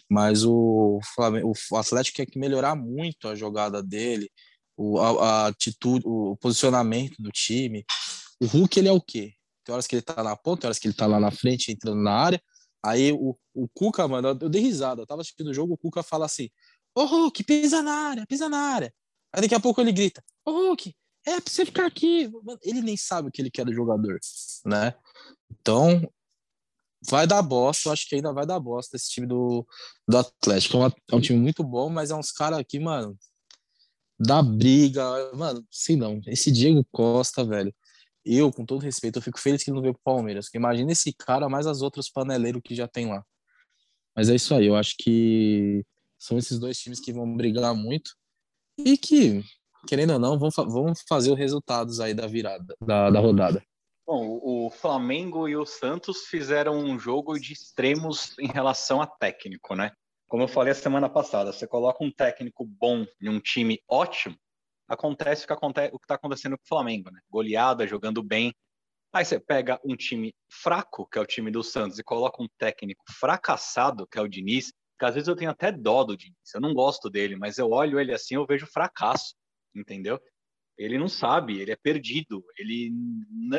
[0.09, 4.29] Mas o, Flamengo, o Atlético quer que melhorar muito a jogada dele,
[4.77, 7.83] o, a, a, atitude, o posicionamento do time.
[8.41, 9.33] O Hulk, ele é o quê?
[9.63, 11.71] Tem horas que ele tá na ponta, tem horas que ele tá lá na frente,
[11.71, 12.41] entrando na área.
[12.83, 15.01] Aí o, o Cuca, mano, eu dei risada.
[15.01, 16.49] Eu tava assistindo o jogo, o Cuca fala assim:
[16.95, 18.93] Ô Hulk, pisa na área, pisa na área.
[19.33, 22.31] Aí daqui a pouco ele grita: Ô Hulk, é pra você ficar aqui.
[22.63, 24.19] Ele nem sabe o que ele quer do jogador,
[24.65, 24.93] né?
[25.51, 26.09] Então,
[27.07, 29.65] vai dar bosta, eu acho que ainda vai dar bosta esse time do,
[30.07, 30.77] do Atlético.
[30.77, 33.17] É, uma, é um time muito bom, mas é uns caras aqui, mano,
[34.19, 36.21] da briga, mano, sim não.
[36.27, 37.73] Esse Diego Costa, velho,
[38.37, 41.13] eu, com todo respeito, eu fico feliz que não veio pro Palmeiras, porque imagina esse
[41.13, 43.23] cara mais as outras paneleiros que já tem lá.
[44.15, 45.85] Mas é isso aí, eu acho que
[46.17, 48.11] são esses dois times que vão brigar muito
[48.77, 49.43] e que
[49.87, 53.63] querendo ou não, vamos, vamos fazer os resultados aí da virada, da, da rodada.
[54.05, 59.75] Bom, o Flamengo e o Santos fizeram um jogo de extremos em relação a técnico,
[59.75, 59.91] né?
[60.27, 64.35] Como eu falei a semana passada, você coloca um técnico bom em um time ótimo,
[64.89, 67.19] acontece o que acontece, está acontecendo com o Flamengo, né?
[67.29, 68.53] Goleada, jogando bem.
[69.13, 72.47] Aí você pega um time fraco, que é o time do Santos, e coloca um
[72.57, 76.53] técnico fracassado, que é o Diniz, que às vezes eu tenho até dó do Diniz.
[76.53, 79.33] Eu não gosto dele, mas eu olho ele assim, eu vejo fracasso
[79.75, 80.19] entendeu?
[80.77, 82.91] Ele não sabe, ele é perdido, ele,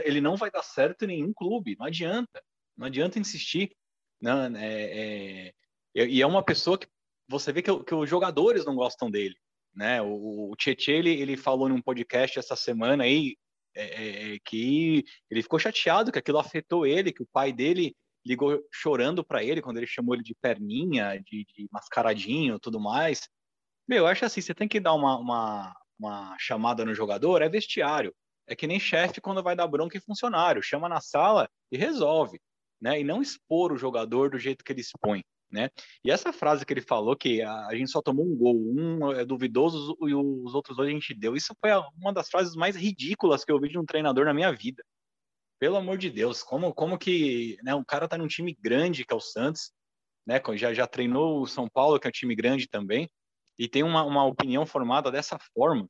[0.04, 2.42] ele não vai dar certo em nenhum clube, não adianta,
[2.76, 3.76] não adianta insistir.
[4.20, 5.52] Não, é,
[5.94, 6.88] é, e é uma pessoa que
[7.28, 9.34] você vê que, que os jogadores não gostam dele,
[9.74, 10.00] né?
[10.02, 13.36] O, o Tietchan, ele, ele falou num podcast essa semana aí
[13.74, 17.94] é, é, que ele ficou chateado que aquilo afetou ele, que o pai dele
[18.24, 23.28] ligou chorando para ele quando ele chamou ele de perninha, de, de mascaradinho, tudo mais.
[23.88, 27.48] Meu, eu acho assim, você tem que dar uma, uma, uma chamada no jogador, é
[27.48, 28.14] vestiário.
[28.46, 32.40] É que nem chefe quando vai dar bronca em funcionário, chama na sala e resolve,
[32.80, 33.00] né?
[33.00, 35.70] E não expor o jogador do jeito que ele expõe né?
[36.04, 39.24] E essa frase que ele falou que a, gente só tomou um gol, um é
[39.24, 41.70] duvidoso e os outros dois a gente deu, isso foi
[42.00, 44.82] uma das frases mais ridículas que eu vi de um treinador na minha vida.
[45.58, 49.12] Pelo amor de Deus, como como que, né, um cara tá num time grande que
[49.12, 49.72] é o Santos,
[50.26, 50.40] né?
[50.54, 53.10] Já já treinou o São Paulo, que é um time grande também,
[53.58, 55.86] e tem uma, uma opinião formada dessa forma,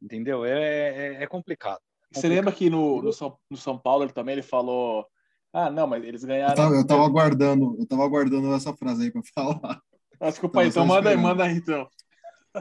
[0.00, 0.44] entendeu?
[0.44, 1.80] É, é, é complicado.
[2.14, 5.06] Você lembra que no, no, São, no São Paulo ele também ele falou
[5.52, 6.52] ah, não, mas eles ganharam.
[6.52, 9.82] Eu tava, eu tava aguardando, eu tava aguardando essa frase aí para falar.
[10.20, 11.86] Desculpa aí, então manda aí, manda aí então.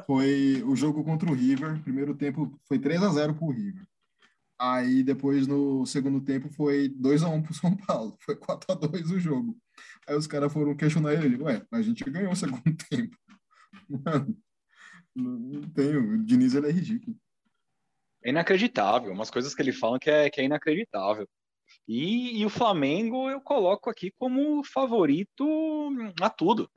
[0.06, 1.82] Foi o jogo contra o River.
[1.84, 3.86] Primeiro tempo foi 3 a 0 pro River.
[4.60, 8.18] Aí depois no segundo tempo foi 2 a 1 pro São Paulo.
[8.22, 9.58] Foi 4 a 2 o jogo.
[10.08, 13.16] Aí os caras foram questionar ele, ué, a gente ganhou o segundo tempo.
[13.90, 14.38] Mano,
[15.16, 17.16] não tem, o Diniz ele é ridículo.
[18.24, 21.28] É inacreditável, umas coisas que ele fala que é, que é inacreditável.
[21.88, 25.46] E, e, o Flamengo eu coloco aqui como favorito
[26.22, 26.70] a tudo.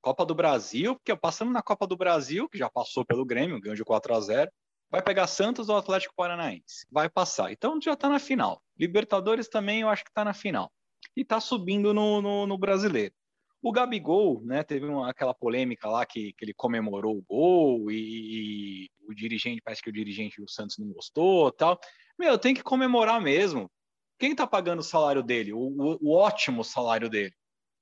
[0.00, 3.76] Copa do Brasil, porque passando na Copa do Brasil, que já passou pelo Grêmio, ganhou
[3.76, 4.50] de 4 a 0
[4.90, 6.86] vai pegar Santos ou Atlético Paranaense.
[6.90, 7.52] Vai passar.
[7.52, 8.62] Então já está na final.
[8.78, 10.70] Libertadores também eu acho que está na final.
[11.16, 13.14] E está subindo no, no, no, brasileiro.
[13.60, 18.86] O Gabigol, né, teve uma, aquela polêmica lá que, que ele comemorou o gol e,
[18.86, 21.78] e o dirigente, parece que o dirigente do Santos não gostou tal.
[22.18, 23.70] Meu, tem que comemorar mesmo.
[24.18, 27.32] Quem está pagando o salário dele, o, o, o, ótimo salário dele?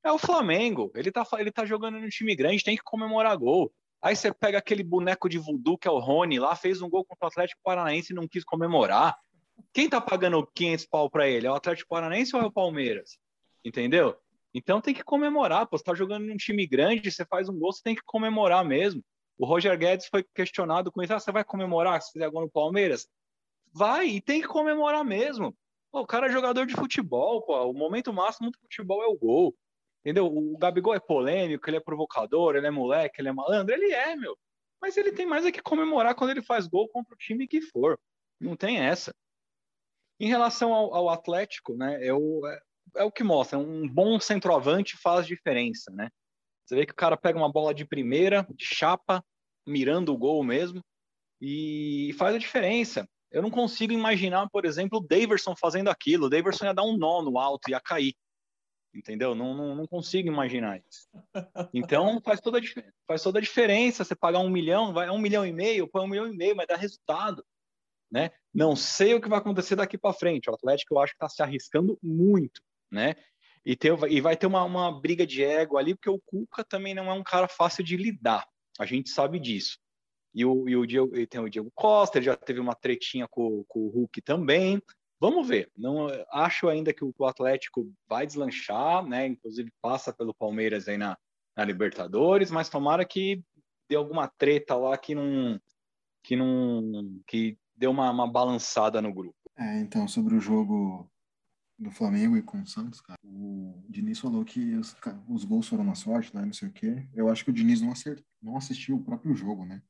[0.04, 0.92] É o Flamengo.
[0.94, 3.72] Ele está ele tá jogando no time grande, tem que comemorar gol.
[4.02, 7.04] Aí você pega aquele boneco de voodoo que é o Rony lá, fez um gol
[7.04, 9.16] contra o Atlético Paranaense e não quis comemorar.
[9.72, 11.46] Quem tá pagando 500 pau para ele?
[11.46, 13.18] É o Atlético Paranaense ou é o Palmeiras?
[13.64, 14.16] Entendeu?
[14.52, 15.76] Então tem que comemorar, pô.
[15.76, 19.02] Você tá jogando num time grande, você faz um gol, você tem que comemorar mesmo.
[19.38, 21.14] O Roger Guedes foi questionado com isso.
[21.14, 23.08] Ah, você vai comemorar se fizer gol no Palmeiras?
[23.72, 25.54] Vai, e tem que comemorar mesmo.
[25.90, 27.70] Pô, o cara é jogador de futebol, pô.
[27.70, 29.56] O momento máximo do futebol é o gol.
[30.04, 30.26] Entendeu?
[30.26, 33.74] O Gabigol é polêmico, ele é provocador, ele é moleque, ele é malandro.
[33.74, 34.36] Ele é, meu.
[34.80, 37.60] Mas ele tem mais é que comemorar quando ele faz gol contra o time que
[37.60, 37.98] for.
[38.40, 39.12] Não tem essa.
[40.20, 42.06] Em relação ao, ao Atlético, né?
[42.06, 42.60] É o, é,
[43.04, 43.58] é que mostra.
[43.58, 46.08] Um bom centroavante faz diferença, né?
[46.64, 49.24] Você vê que o cara pega uma bola de primeira, de chapa,
[49.66, 50.80] mirando o gol mesmo,
[51.40, 53.08] e faz a diferença.
[53.30, 56.26] Eu não consigo imaginar, por exemplo, o Daverson fazendo aquilo.
[56.26, 58.14] O Daverson ia dar um nó no alto, ia cair.
[58.94, 59.34] Entendeu?
[59.34, 61.06] Não, não, não consigo imaginar isso.
[61.74, 62.62] Então faz toda, a,
[63.06, 64.04] faz toda a diferença.
[64.04, 66.66] Você pagar um milhão, vai um milhão e meio, põe um milhão e meio, mas
[66.66, 67.44] dá resultado.
[68.10, 68.30] Né?
[68.54, 70.48] Não sei o que vai acontecer daqui para frente.
[70.48, 73.16] O Atlético eu acho que está se arriscando muito, né?
[73.64, 76.94] E, ter, e vai ter uma, uma briga de ego ali, porque o Cuca também
[76.94, 78.46] não é um cara fácil de lidar.
[78.78, 79.76] A gente sabe disso.
[80.36, 83.26] E, o, e, o Diego, e tem o Diego Costa, ele já teve uma tretinha
[83.26, 84.82] com, com o Hulk também.
[85.18, 85.70] Vamos ver.
[85.74, 89.26] Não acho ainda que o, Atlético vai deslanchar, né?
[89.26, 91.16] Inclusive passa pelo Palmeiras aí na,
[91.56, 93.42] na Libertadores, mas tomara que
[93.88, 95.58] dê alguma treta lá que não
[96.22, 99.38] que não que deu uma, uma balançada no grupo.
[99.56, 101.10] É, então sobre o jogo
[101.78, 104.94] do Flamengo e com o Santos, cara, o Diniz falou que os,
[105.30, 107.06] os gols foram na sorte, né, não sei o quê.
[107.14, 109.82] Eu acho que o Diniz não, acert, não assistiu o próprio jogo, né?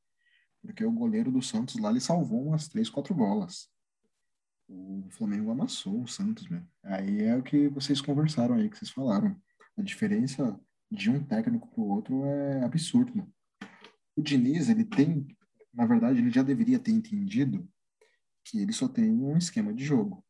[0.62, 3.68] Porque o goleiro do Santos lá, ele salvou umas três, quatro bolas.
[4.68, 6.62] O Flamengo amassou o Santos, meu.
[6.82, 9.36] Aí é o que vocês conversaram aí, que vocês falaram.
[9.76, 10.58] A diferença
[10.90, 13.30] de um técnico para o outro é absurdo.
[14.16, 15.26] O Diniz, ele tem,
[15.72, 17.68] na verdade, ele já deveria ter entendido
[18.44, 20.24] que ele só tem um esquema de jogo,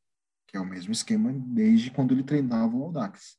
[0.47, 3.39] que é o mesmo esquema desde quando ele treinava o Audax.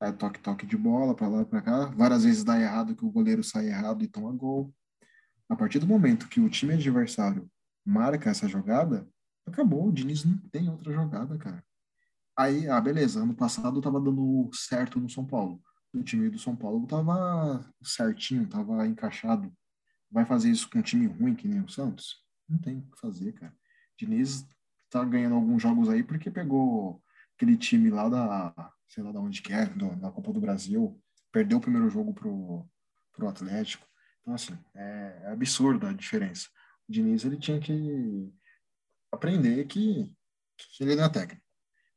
[0.00, 3.42] É toque-toque de bola para lá para cá, várias vezes dá errado que o goleiro
[3.42, 4.74] sai errado e toma gol.
[5.52, 7.46] A partir do momento que o time adversário
[7.84, 9.06] marca essa jogada,
[9.46, 9.86] acabou.
[9.86, 11.62] O Diniz não tem outra jogada, cara.
[12.34, 13.22] Aí, ah, beleza.
[13.22, 15.62] Ano passado tava dando certo no São Paulo.
[15.92, 19.52] O time do São Paulo tava certinho, tava encaixado.
[20.10, 22.24] Vai fazer isso com um time ruim que nem o Santos?
[22.48, 23.54] Não tem o que fazer, cara.
[23.98, 24.48] Diniz
[24.88, 27.02] tá ganhando alguns jogos aí porque pegou
[27.36, 30.98] aquele time lá da, sei lá da onde que é, da Copa do Brasil,
[31.30, 32.66] perdeu o primeiro jogo pro,
[33.12, 33.91] pro Atlético.
[34.22, 36.48] Então, assim, é, é absurdo a diferença.
[36.88, 38.32] O Diniz, ele tinha que
[39.10, 40.14] aprender que,
[40.56, 41.44] que ele não é técnico.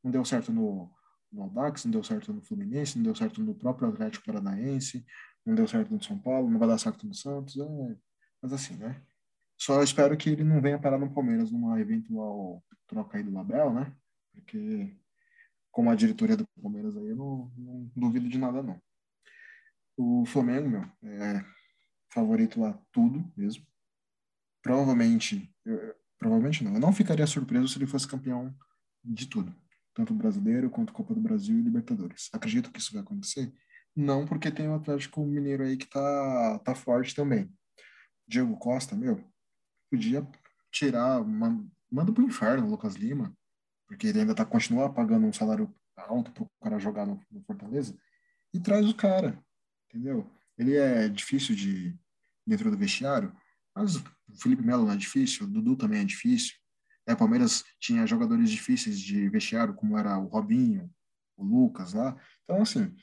[0.02, 0.92] Não deu certo no,
[1.32, 5.04] no Audax, não deu certo no Fluminense, não deu certo no próprio Atlético Paranaense,
[5.44, 7.96] não deu certo no São Paulo, não vai dar certo no Santos, é...
[8.42, 9.00] mas assim, né?
[9.58, 13.72] Só espero que ele não venha parar no Palmeiras numa eventual troca aí do Label,
[13.72, 13.96] né?
[14.32, 14.94] Porque
[15.70, 18.80] como a diretoria do Palmeiras aí, eu não, não duvido de nada, não.
[19.96, 21.55] O Flamengo, meu, é
[22.16, 23.66] favorito lá tudo mesmo.
[24.62, 28.56] Provavelmente, eu, provavelmente não, eu não ficaria surpreso se ele fosse campeão
[29.04, 29.54] de tudo,
[29.94, 32.30] tanto brasileiro quanto Copa do Brasil e Libertadores.
[32.32, 33.52] Acredito que isso vai acontecer?
[33.94, 37.50] Não, porque tem o Atlético Mineiro aí que tá, tá forte também.
[38.26, 39.22] Diego Costa, meu,
[39.90, 40.26] podia
[40.72, 43.36] tirar, uma, manda pro inferno o Lucas Lima,
[43.86, 47.96] porque ele ainda tá, continua pagando um salário alto pro cara jogar no, no Fortaleza,
[48.52, 49.42] e traz o cara,
[49.88, 50.30] entendeu?
[50.58, 51.96] Ele é difícil de
[52.46, 53.34] dentro do vestiário,
[53.74, 54.02] mas o
[54.40, 56.54] Felipe Melo não é difícil, o Dudu também é difícil.
[57.06, 60.90] É, o Palmeiras tinha jogadores difíceis de vestiário, como era o Robinho,
[61.36, 62.16] o Lucas lá.
[62.44, 62.94] Então, assim,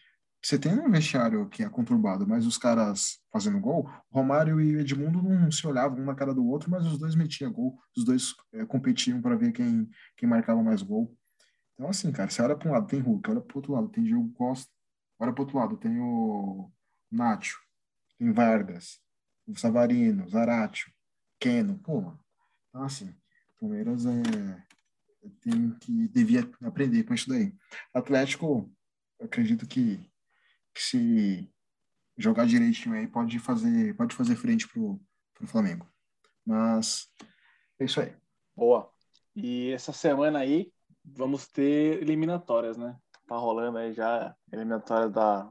[0.44, 5.24] você tem um vestiário que é conturbado, mas os caras fazendo gol, Romário e Edmundo
[5.24, 8.34] não se olhavam um na cara do outro, mas os dois metiam gol, os dois
[8.52, 11.16] é, competiam para ver quem, quem marcava mais gol.
[11.74, 14.04] Então, assim, cara, você olha para um lado, tem Hulk, olha para outro lado, tem
[14.04, 14.70] Diego Costa,
[15.18, 16.70] olha para outro lado, tem o
[17.10, 17.58] Nacho,
[18.20, 19.00] tem Vargas,
[19.48, 20.92] o Savarino, Zaratio,
[21.40, 22.20] Keno, mano.
[22.70, 23.16] Então, assim,
[23.60, 24.66] Palmeiras é,
[25.42, 27.54] tem que, devia aprender com isso daí.
[27.94, 28.72] Atlético,
[29.22, 29.98] acredito que,
[30.74, 31.54] que se
[32.18, 35.00] jogar direitinho aí pode fazer, pode fazer frente pro,
[35.34, 35.88] pro Flamengo.
[36.46, 37.10] Mas
[37.80, 38.16] é isso aí.
[38.56, 38.92] Boa.
[39.36, 40.72] E essa semana aí
[41.04, 42.98] vamos ter eliminatórias, né?
[43.28, 45.50] Tá rolando aí já eliminatória da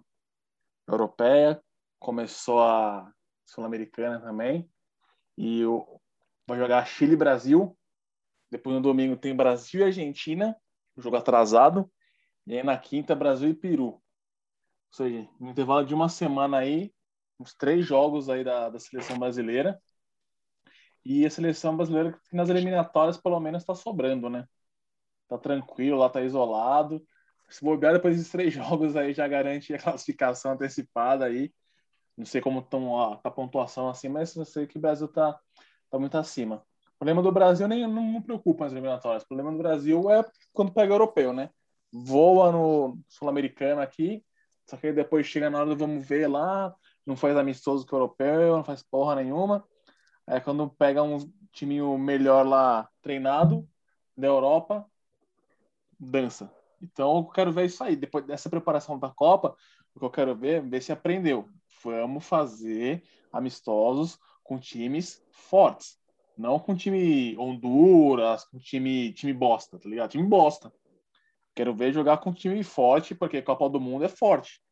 [0.87, 1.63] Europeia,
[1.99, 3.13] começou a
[3.45, 4.69] Sul-Americana também.
[5.37, 5.63] E
[6.47, 7.77] vai jogar Chile e Brasil.
[8.51, 10.57] Depois no domingo tem Brasil e Argentina,
[10.97, 11.91] jogo atrasado.
[12.47, 13.87] E aí na quinta, Brasil e Peru.
[13.87, 14.03] Ou
[14.91, 16.93] seja, no intervalo de uma semana aí,
[17.41, 19.81] uns três jogos aí da, da seleção brasileira.
[21.05, 24.47] E a seleção brasileira que nas eliminatórias pelo menos está sobrando, né?
[25.29, 27.05] Tá tranquilo, lá tá isolado.
[27.51, 31.53] Se bobear depois desses três jogos aí já garante a classificação antecipada aí.
[32.17, 35.39] Não sei como estão a, a pontuação assim, mas eu sei que o Brasil tá,
[35.91, 36.65] tá muito acima.
[36.95, 39.23] O problema do Brasil nem não me preocupa nas eliminatórias.
[39.25, 41.51] O problema do Brasil é quando pega europeu, né?
[41.93, 44.25] Voa no sul-americano aqui,
[44.69, 47.99] só que depois chega na hora do vamos ver lá, não faz amistoso com o
[47.99, 49.67] europeu, não faz porra nenhuma.
[50.27, 51.19] Aí quando pega um
[51.53, 53.69] time melhor lá treinado
[54.17, 54.87] da Europa,
[55.99, 56.53] dança.
[56.81, 57.97] Então eu quero ver isso aí.
[57.97, 59.55] Depois dessa preparação da Copa,
[59.95, 61.49] o que eu quero ver ver se aprendeu
[61.91, 65.99] vamos fazer amistosos com times fortes.
[66.37, 70.11] Não com time Honduras, com time, time bosta, tá ligado?
[70.11, 70.73] Time bosta.
[71.55, 74.63] Quero ver jogar com time forte, porque a Copa do Mundo é forte.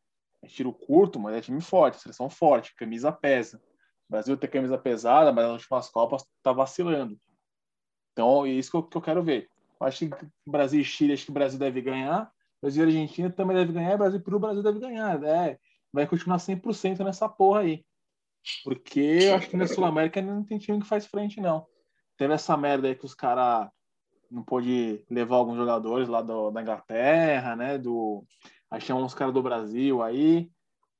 [0.41, 3.61] É tiro curto, mas é time forte, seleção forte, camisa pesa.
[4.09, 7.19] O Brasil tem camisa pesada, mas nas últimas Copas tá vacilando.
[8.11, 9.49] Então, é isso que eu, que eu quero ver.
[9.79, 12.31] Eu acho que Brasil e Chile, acho que o Brasil deve ganhar.
[12.61, 13.97] Brasil e Argentina também deve ganhar.
[13.97, 15.21] Brasil e Peru, Brasil deve ganhar.
[15.23, 15.57] É,
[15.91, 17.83] vai continuar 100% nessa porra aí.
[18.63, 21.65] Porque eu acho que na Sul-América não tem time que faz frente, não.
[22.17, 23.69] Teve essa merda aí que os caras
[24.29, 27.77] não pôde levar alguns jogadores lá do, da Inglaterra, né?
[27.77, 28.23] Do,
[28.69, 30.49] aí chamou uns caras do Brasil aí,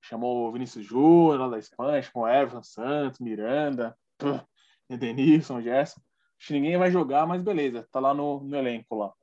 [0.02, 3.98] chamou o Vinícius Júnior lá da Espanha, chamou Everton Santos, Miranda,
[4.90, 6.02] Denilson, Gerson.
[6.40, 9.14] Acho que ninguém vai jogar, mas beleza, tá lá no, no elenco lá.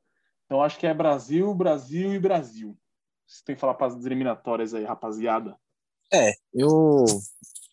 [0.49, 2.75] Então acho que é Brasil, Brasil e Brasil.
[3.27, 5.55] Você tem que falar para as eliminatórias aí, rapaziada.
[6.11, 7.05] É, eu,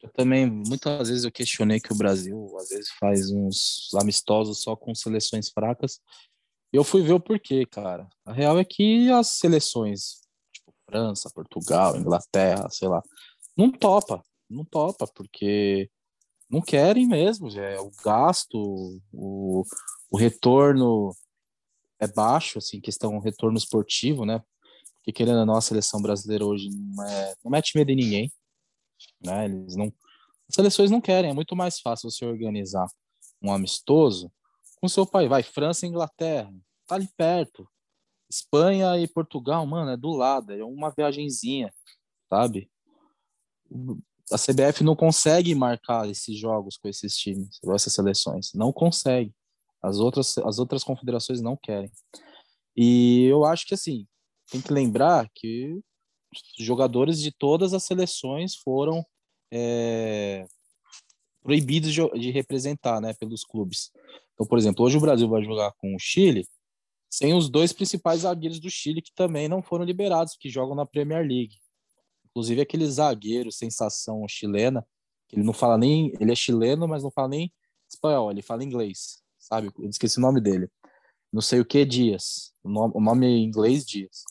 [0.03, 4.75] eu, também, muitas vezes eu questionei que o Brasil, às vezes, faz uns amistosos só
[4.75, 6.01] com seleções fracas.
[6.73, 8.09] Eu fui ver o porquê, cara.
[8.25, 10.19] A real é que as seleções,
[10.51, 13.01] tipo França, Portugal, Inglaterra, sei lá,
[13.55, 15.89] não topa, não topa, porque
[16.49, 19.63] não querem mesmo, é o gasto, o,
[20.11, 21.15] o retorno
[21.99, 24.41] é baixo, assim, questão retorno esportivo, né?
[25.05, 28.33] que querendo a seleção brasileira hoje não, é, não mete medo em ninguém,
[29.23, 29.45] né?
[29.45, 29.85] Eles não,
[30.49, 32.87] as seleções não querem, é muito mais fácil você organizar
[33.39, 34.31] um amistoso
[34.81, 36.51] com seu pai, vai França e Inglaterra,
[36.87, 37.69] tá ali perto.
[38.27, 41.71] Espanha e Portugal, mano, é do lado, é uma viagenzinha,
[42.27, 42.69] sabe?
[44.31, 49.31] A CBF não consegue marcar esses jogos com esses times, com essas seleções, não consegue.
[49.85, 51.91] As outras, as outras confederações não querem.
[52.75, 54.05] E eu acho que assim,
[54.51, 55.79] tem que lembrar que
[56.59, 59.05] jogadores de todas as seleções foram
[59.51, 60.45] é,
[61.41, 63.91] proibidos de, de, representar, né, pelos clubes.
[64.33, 66.45] Então, por exemplo, hoje o Brasil vai jogar com o Chile
[67.09, 70.85] sem os dois principais zagueiros do Chile que também não foram liberados, que jogam na
[70.85, 71.55] Premier League.
[72.25, 74.85] Inclusive aquele zagueiro, sensação chilena,
[75.29, 76.11] que ele não fala nem.
[76.19, 77.53] Ele é chileno, mas não fala nem
[77.89, 79.71] espanhol, ele fala inglês, sabe?
[79.77, 80.69] Eu esqueci o nome dele.
[81.31, 82.53] Não sei o que Dias.
[82.63, 84.23] O nome, o nome em inglês Dias.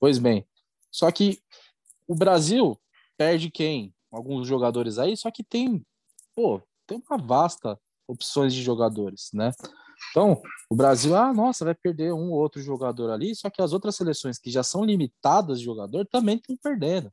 [0.00, 0.46] Pois bem,
[0.90, 1.40] só que
[2.06, 2.78] o Brasil
[3.16, 3.94] perde quem?
[4.10, 5.84] Alguns jogadores aí, só que tem,
[6.34, 7.78] pô, tem uma vasta
[8.08, 9.52] opções de jogadores, né?
[10.10, 10.40] Então,
[10.70, 13.96] o Brasil, ah, nossa, vai perder um ou outro jogador ali, só que as outras
[13.96, 17.12] seleções que já são limitadas de jogador também estão perdendo.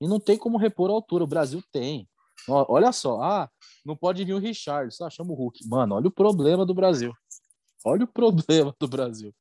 [0.00, 1.24] E não tem como repor a altura.
[1.24, 2.08] O Brasil tem.
[2.48, 3.50] Olha só, ah,
[3.84, 5.66] não pode vir o Richard, só chama o Hulk.
[5.68, 7.12] Mano, olha o problema do Brasil.
[7.84, 9.34] Olha o problema do Brasil.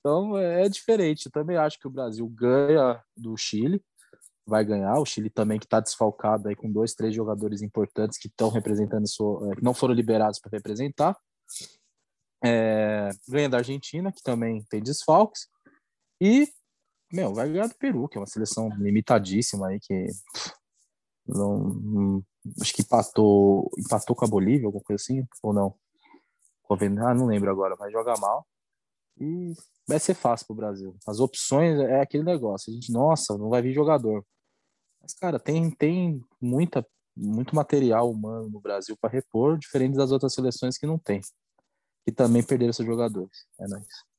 [0.00, 1.26] Então é, é diferente.
[1.26, 3.82] Eu também acho que o Brasil ganha do Chile,
[4.46, 4.98] vai ganhar.
[4.98, 9.04] O Chile também que está desfalcado aí com dois, três jogadores importantes que estão representando,
[9.04, 11.16] é, que não foram liberados para representar.
[12.44, 15.46] É, ganha da Argentina, que também tem desfalques.
[16.20, 16.48] E,
[17.12, 20.61] meu, vai ganhar do Peru, que é uma seleção limitadíssima aí, que não,
[21.26, 22.22] não,
[22.60, 25.74] acho que empatou, empatou com a Bolívia, alguma coisa assim, ou não?
[27.06, 28.46] Ah, não lembro agora, mas joga mal.
[29.20, 29.52] E
[29.86, 30.96] vai ser fácil pro Brasil.
[31.06, 32.70] As opções é aquele negócio.
[32.70, 34.24] A gente, nossa, não vai vir jogador.
[35.00, 40.32] Mas, cara, tem, tem muita, muito material humano no Brasil para repor, diferente das outras
[40.32, 41.20] seleções que não tem.
[42.06, 43.46] Que também perderam seus jogadores.
[43.60, 44.11] É nóis.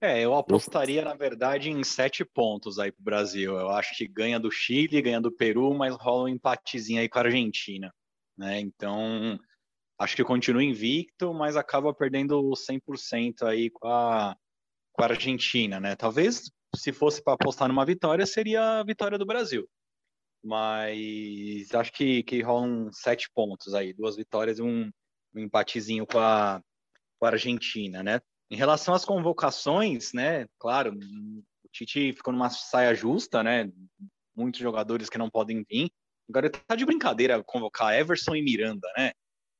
[0.00, 3.58] É, eu apostaria, na verdade, em sete pontos aí pro Brasil.
[3.58, 7.18] Eu acho que ganha do Chile, ganha do Peru, mas rola um empatezinho aí com
[7.18, 7.92] a Argentina.
[8.36, 8.60] Né?
[8.60, 9.38] Então,
[9.98, 14.36] acho que continua invicto, mas acaba perdendo 100% aí com a,
[14.92, 15.96] com a Argentina, né?
[15.96, 19.66] Talvez, se fosse para apostar numa vitória, seria a vitória do Brasil.
[20.44, 24.90] Mas acho que, que rolam sete pontos aí, duas vitórias e um,
[25.34, 26.62] um empatezinho com a,
[27.18, 28.20] com a Argentina, né?
[28.50, 30.46] Em relação às convocações, né?
[30.58, 33.70] Claro, o Tite ficou numa saia justa, né?
[34.34, 35.90] Muitos jogadores que não podem vir.
[36.28, 39.12] Agora tá de brincadeira convocar Everson e Miranda, né?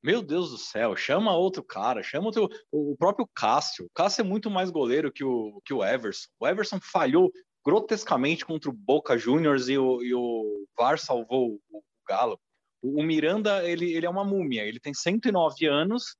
[0.03, 3.85] Meu Deus do céu, chama outro cara, chama outro, o próprio Cássio.
[3.85, 6.27] O Cássio é muito mais goleiro que o, que o Everson.
[6.39, 7.31] O Everson falhou
[7.65, 12.39] grotescamente contra o Boca Juniors e o, e o VAR salvou o, o Galo.
[12.81, 16.15] O, o, Miranda, ele, ele é uma múmia, ele tem 109 anos,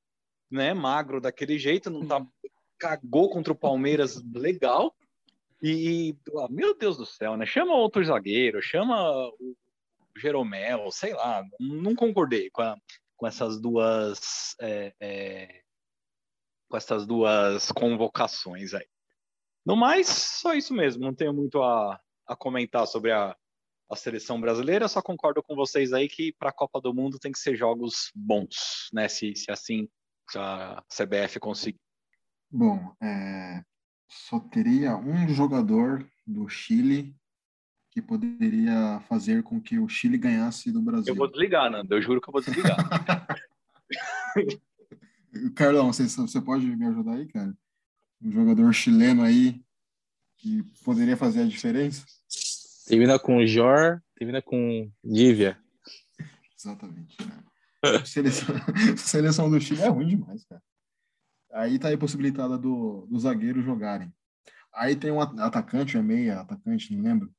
[0.51, 2.25] né, magro daquele jeito, não tá,
[2.77, 4.95] cagou contra o Palmeiras legal,
[5.61, 9.55] e, ah, meu Deus do céu, né, chama outro zagueiro, chama o
[10.15, 12.77] Jeromel, sei lá, não concordei com a,
[13.15, 15.61] com essas duas é, é,
[16.69, 18.85] com essas duas convocações aí.
[19.65, 21.03] No mais, só isso mesmo.
[21.03, 23.35] Não tenho muito a, a comentar sobre a,
[23.89, 24.87] a seleção brasileira.
[24.87, 28.11] Só concordo com vocês aí que para a Copa do Mundo tem que ser jogos
[28.15, 29.07] bons, né?
[29.07, 29.89] Se, se assim
[30.29, 31.79] se a CBF conseguir.
[32.49, 33.63] Bom, é,
[34.07, 37.15] só teria um jogador do Chile
[37.91, 41.13] que poderia fazer com que o Chile ganhasse do Brasil.
[41.13, 41.93] Eu vou desligar, Nando.
[41.93, 42.77] Eu juro que eu vou desligar.
[45.55, 47.55] Carlão, você, você pode me ajudar aí, cara?
[48.21, 49.61] Um jogador chileno aí
[50.37, 52.05] que poderia fazer a diferença?
[52.85, 55.59] Termina com Jor, termina com Lívia.
[56.57, 57.17] Exatamente.
[57.25, 57.43] Né?
[58.05, 58.55] Seleção,
[58.97, 60.61] seleção do Chile é ruim demais, cara.
[61.57, 64.13] Aí tá aí possibilitada do, do zagueiro jogarem.
[64.71, 67.33] Aí tem um atacante, é meia atacante, não lembro,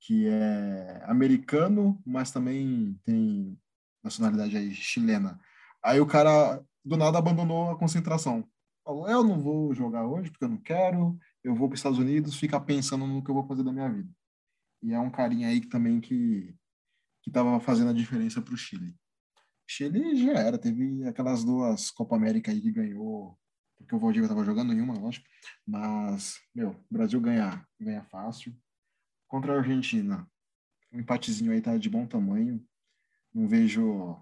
[0.00, 3.56] que é americano, mas também tem
[4.02, 5.40] nacionalidade aí chilena.
[5.80, 8.44] Aí o cara do nada abandonou a concentração.
[8.84, 11.16] Falou: "Eu não vou jogar hoje porque eu não quero.
[11.44, 13.88] Eu vou para os Estados Unidos ficar pensando no que eu vou fazer da minha
[13.88, 14.10] vida".
[14.82, 16.54] E é um carinha aí que também que
[17.22, 18.96] que estava fazendo a diferença para o Chile.
[19.68, 23.38] Chile já era, teve aquelas duas Copa América aí que ganhou,
[23.82, 25.26] porque o Valdívia estava jogando nenhuma, lógico,
[25.66, 28.54] mas, meu, Brasil ganha, ganha fácil
[29.28, 30.26] contra a Argentina.
[30.92, 32.62] Um empatezinho aí tá de bom tamanho.
[33.34, 34.16] Não vejo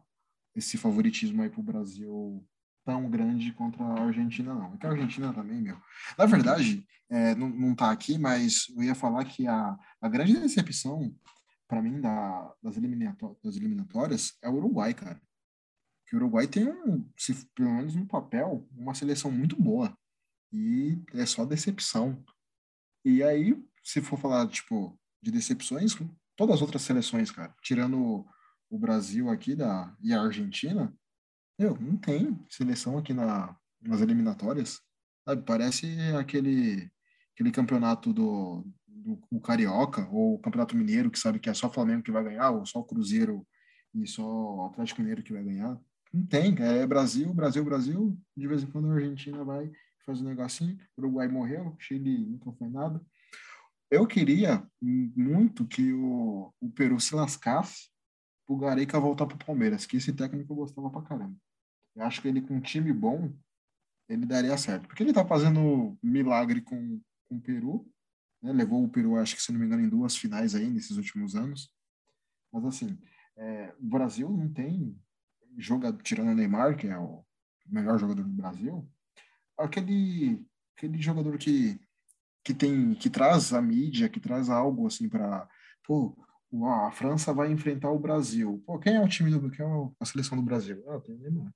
[0.54, 2.46] esse favoritismo aí pro Brasil
[2.84, 4.78] tão grande contra a Argentina, não.
[4.80, 5.76] É a Argentina também, meu.
[6.16, 10.38] Na verdade, é, não, não tá aqui, mas eu ia falar que a, a grande
[10.38, 11.14] decepção,
[11.68, 12.76] para mim, da, das,
[13.42, 15.20] das eliminatórias é o Uruguai, cara.
[16.10, 19.96] Que o Uruguai tem, um, se, pelo menos no papel, uma seleção muito boa.
[20.52, 22.20] E é só decepção.
[23.04, 25.96] E aí, se for falar, tipo, de decepções,
[26.36, 28.26] todas as outras seleções, cara, tirando
[28.68, 30.92] o Brasil aqui da, e a Argentina,
[31.56, 34.80] meu, não tem seleção aqui na, nas eliminatórias.
[35.24, 35.44] Sabe?
[35.44, 35.86] Parece
[36.18, 36.90] aquele,
[37.34, 38.66] aquele campeonato do,
[39.30, 42.50] do, Carioca, ou o Campeonato Mineiro, que sabe que é só Flamengo que vai ganhar,
[42.50, 43.46] ou só o Cruzeiro
[43.94, 45.78] e só o Atlético Mineiro que vai ganhar.
[46.12, 48.18] Não tem, é Brasil, Brasil, Brasil.
[48.36, 49.70] De vez em quando a Argentina vai
[50.04, 53.00] faz um negocinho, o Uruguai morreu, Chile nunca foi nada.
[53.90, 57.90] eu queria muito que o, o Peru se lascasse
[58.48, 61.36] o Gareca voltar pro Palmeiras, que esse técnico eu gostava pra caramba.
[61.94, 63.32] Eu acho que ele com um time bom,
[64.08, 64.88] ele daria certo.
[64.88, 67.88] Porque ele tá fazendo milagre com, com o Peru,
[68.42, 68.52] né?
[68.52, 71.36] Levou o Peru, acho que se não me engano, em duas finais aí nesses últimos
[71.36, 71.72] anos.
[72.52, 72.98] Mas assim,
[73.36, 74.98] é, o Brasil não tem
[75.58, 77.24] jogador, tirando o Neymar, que é o
[77.66, 78.88] melhor jogador do Brasil,
[79.58, 80.44] aquele,
[80.76, 81.80] aquele jogador que,
[82.42, 85.48] que tem que traz a mídia, que traz algo assim para
[85.84, 86.16] pô,
[86.86, 88.62] a França vai enfrentar o Brasil.
[88.66, 90.82] Pô, quem é o time do quem é a seleção do Brasil?
[90.88, 91.52] Ah, tem o Neymar.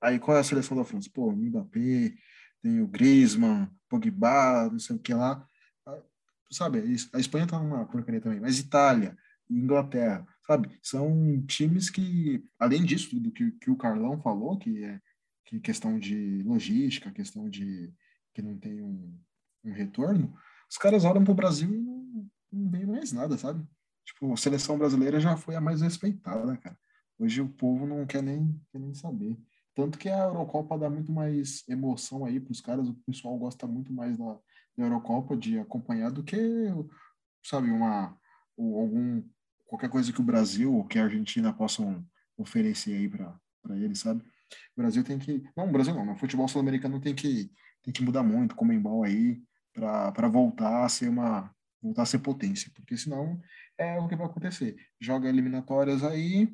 [0.00, 1.10] Aí qual é a seleção da França?
[1.12, 2.14] Pô, Mbappé,
[2.62, 5.46] tem o Griezmann, Pogba, não sei o que lá.
[5.86, 6.02] Ah,
[6.50, 6.78] sabe,
[7.12, 9.16] a Espanha tá numa porcaria também, mas Itália,
[9.50, 10.78] Inglaterra, sabe?
[10.82, 15.00] São times que, além disso, do que, que o Carlão falou, que é
[15.44, 17.92] que questão de logística, questão de
[18.32, 19.20] que não tem um,
[19.64, 20.34] um retorno,
[20.70, 23.64] os caras olham para o Brasil e não, não vem mais nada, sabe?
[24.04, 26.78] Tipo, a seleção brasileira já foi a mais respeitada, cara.
[27.18, 29.38] Hoje o povo não quer nem, quer nem saber.
[29.74, 33.66] Tanto que a Eurocopa dá muito mais emoção aí para os caras, o pessoal gosta
[33.66, 34.38] muito mais da,
[34.76, 36.36] da, Eurocopa de acompanhar do que,
[37.44, 38.16] sabe, uma
[38.56, 39.22] algum
[39.66, 42.04] qualquer coisa que o Brasil ou que a Argentina possam
[42.36, 44.20] oferecer aí para eles, sabe?
[44.76, 47.50] O Brasil tem que, não, o Brasil não, o futebol sul-americano tem que
[47.82, 49.42] tem que mudar muito, como embal aí,
[49.74, 53.38] para voltar a ser uma voltar a ser potência, porque senão
[53.76, 54.74] é o que vai acontecer.
[54.98, 56.50] Joga eliminatórias aí,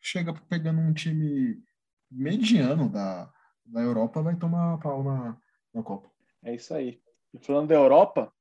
[0.00, 1.60] chega pegando um time
[2.08, 3.28] mediano da,
[3.66, 5.36] da Europa, vai tomar pau na,
[5.74, 6.08] na Copa.
[6.44, 7.02] É isso aí.
[7.34, 8.32] E falando da Europa,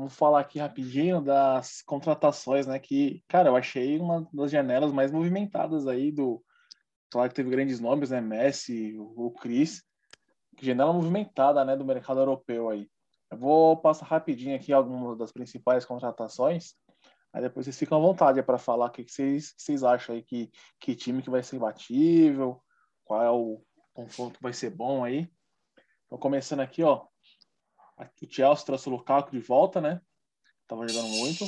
[0.00, 2.78] vamos falar aqui rapidinho das contratações, né?
[2.78, 6.42] Que, cara, eu achei uma das janelas mais movimentadas aí do.
[7.10, 8.20] Claro que teve grandes nomes, né?
[8.20, 9.84] Messi, o Cris.
[10.60, 11.76] Janela movimentada, né?
[11.76, 12.88] Do mercado europeu aí.
[13.30, 16.74] Eu vou passar rapidinho aqui algumas das principais contratações.
[17.32, 20.22] Aí depois vocês ficam à vontade para falar o que, vocês, que vocês acham aí,
[20.22, 22.60] que, que time que vai ser imbatível,
[23.04, 25.30] qual é o confronto que vai ser bom aí.
[26.06, 27.06] Então, começando aqui, ó.
[28.22, 30.00] O Chelsea trouxe o Lukaku de volta, né?
[30.66, 31.44] Tava jogando muito.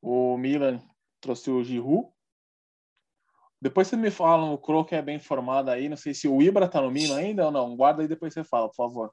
[0.00, 0.80] O Milan
[1.20, 2.08] trouxe o Giroud.
[3.60, 5.88] Depois vocês me falam, o Kroos é bem formado aí.
[5.88, 7.74] Não sei se o Ibra tá no Milan ainda ou não.
[7.74, 9.12] Guarda aí depois você fala, por favor.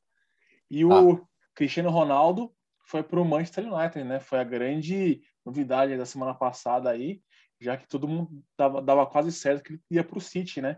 [0.70, 1.22] E o ah.
[1.56, 2.54] Cristiano Ronaldo
[2.86, 4.20] foi para o Manchester United, né?
[4.20, 7.22] Foi a grande novidade da semana passada aí,
[7.60, 10.78] já que todo mundo dava, dava quase certo que ele ia para o City, né?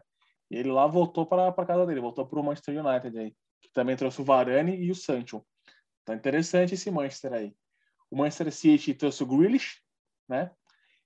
[0.49, 3.69] E ele lá voltou para a casa dele, voltou para o Manchester United aí, que
[3.73, 5.43] também trouxe o Varane e o Sancho.
[6.05, 7.55] Tá interessante esse Manchester aí.
[8.09, 9.81] O Manchester City trouxe o Grealish,
[10.29, 10.51] né?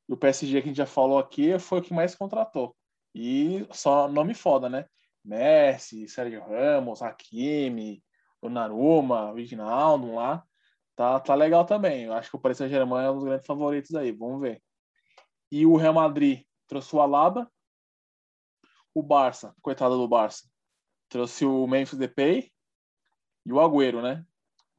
[0.07, 2.75] E o PSG que a gente já falou aqui foi o que mais contratou.
[3.15, 4.85] E só nome foda, né?
[5.23, 8.03] Messi, Sérgio Ramos, Hakimi,
[8.41, 10.43] Donnarumma, Wijnaldum lá.
[10.95, 12.03] Tá, tá legal também.
[12.03, 14.11] Eu acho que o Paris Saint-Germain é um dos grandes favoritos aí.
[14.11, 14.61] Vamos ver.
[15.51, 17.49] E o Real Madrid trouxe o Alaba.
[18.93, 20.49] O Barça, coitado do Barça,
[21.07, 22.51] trouxe o Memphis Depay
[23.45, 24.25] e o Agüero, né?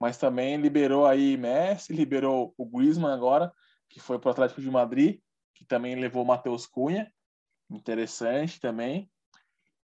[0.00, 3.52] Mas também liberou aí Messi, liberou o Griezmann agora,
[3.88, 5.20] que foi para o Atlético de Madrid,
[5.54, 7.12] que também levou o Matheus Cunha.
[7.68, 9.10] Interessante também.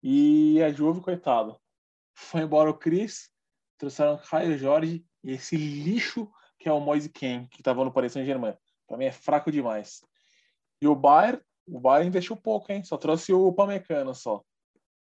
[0.01, 1.59] E a Juve, coitado.
[2.15, 3.29] Foi embora o Cris,
[3.77, 8.13] trouxeram Caio Jorge e esse lixo que é o Moise Ken, que estava no Paris
[8.13, 8.55] Saint-Germain.
[8.87, 10.01] Para mim é fraco demais.
[10.81, 12.85] E o Bayern, o Bayern investiu pouco, hein?
[12.85, 14.43] Só trouxe o Pamecano só.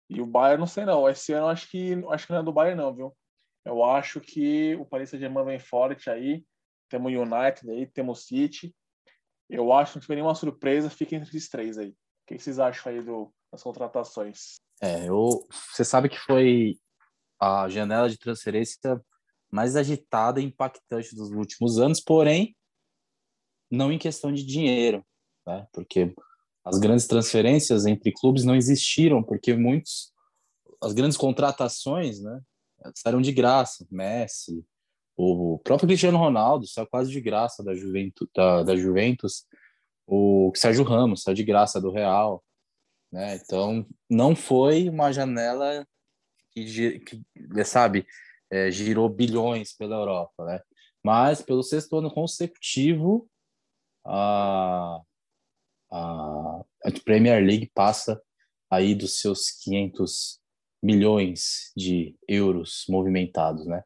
[0.10, 1.08] E o Bayern, não sei não.
[1.08, 3.16] Esse ano acho que acho que não é do Bayern não, viu?
[3.68, 6.42] Eu acho que o Paris Saint-Germain vem forte aí.
[6.90, 8.74] Temos o United aí, temos o City.
[9.50, 11.90] Eu acho que não tiver nenhuma surpresa, fica entre esses três aí.
[11.90, 11.96] O
[12.28, 14.56] que vocês acham aí do, das contratações?
[14.82, 16.78] É, eu, você sabe que foi
[17.42, 19.02] a janela de transferência
[19.52, 22.56] mais agitada e impactante dos últimos anos, porém,
[23.70, 25.06] não em questão de dinheiro,
[25.46, 25.68] né?
[25.74, 26.14] porque
[26.64, 30.14] as grandes transferências entre clubes não existiram, porque muitos,
[30.82, 32.42] as grandes contratações, né,
[32.96, 34.66] saíram de graça, Messi,
[35.16, 39.46] o próprio Cristiano Ronaldo saiu quase de graça da Juventus, da, da Juventus
[40.08, 42.44] o Sérgio Ramos saiu de graça do Real,
[43.12, 43.36] né?
[43.36, 45.86] Então não foi uma janela
[46.52, 48.08] que, que sabe,
[48.50, 50.62] é, girou bilhões pela Europa, né?
[51.04, 53.30] Mas pelo sexto ano consecutivo,
[54.06, 55.02] a,
[55.92, 58.22] a, a Premier League passa
[58.70, 60.40] aí dos seus 500
[60.82, 63.84] milhões de euros movimentados, né?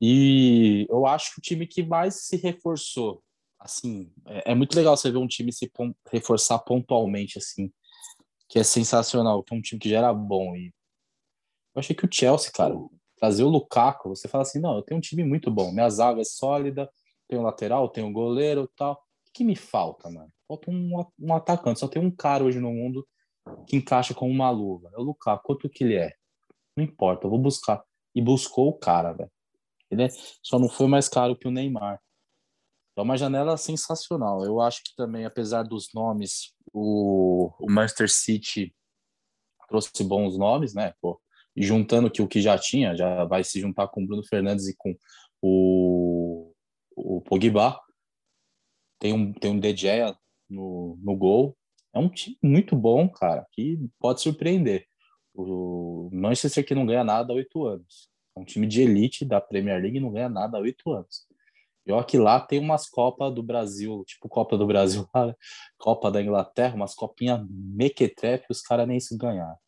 [0.00, 3.22] E eu acho que o time que mais se reforçou,
[3.58, 5.70] assim, é, é muito legal você ver um time se
[6.12, 7.72] reforçar pontualmente, assim,
[8.48, 10.56] que é sensacional, que é um time que já era bom.
[10.56, 10.72] E
[11.74, 12.74] eu achei que o Chelsea, cara,
[13.16, 16.20] trazer o Lukaku, você fala assim, não, eu tenho um time muito bom, minha zaga
[16.20, 16.88] é sólida,
[17.26, 18.94] tem o lateral, tem o goleiro tal.
[18.94, 20.32] O que me falta, mano?
[20.46, 21.78] Falta um, um atacante.
[21.78, 23.06] Só tem um cara hoje no mundo
[23.66, 24.90] que encaixa com uma luva.
[24.94, 25.44] É o Lukaku.
[25.44, 26.12] Quanto que ele é?
[26.76, 27.82] Não importa, eu vou buscar.
[28.14, 29.30] E buscou o cara, velho.
[29.90, 30.08] É...
[30.42, 32.00] só não foi mais caro que o Neymar.
[32.96, 34.44] É uma janela sensacional.
[34.44, 38.74] Eu acho que também, apesar dos nomes, o, o Manchester City
[39.68, 40.94] trouxe bons nomes, né?
[41.00, 41.20] Pô,
[41.56, 44.76] juntando que o que já tinha, já vai se juntar com o Bruno Fernandes e
[44.76, 44.96] com
[45.42, 46.52] o,
[46.96, 47.78] o Pogba.
[48.98, 50.16] Tem um, tem um Gea
[50.48, 51.56] no, no gol.
[51.98, 54.86] É um time muito bom, cara, que pode surpreender.
[55.34, 58.08] O Manchester que não ganha nada há oito anos.
[58.36, 61.26] É um time de elite da Premier League não ganha nada há oito anos.
[61.84, 65.08] E olha que lá tem umas Copas do Brasil, tipo Copa do Brasil,
[65.76, 69.58] Copa da Inglaterra, umas copinhas mequetrefe, os caras nem se ganharam.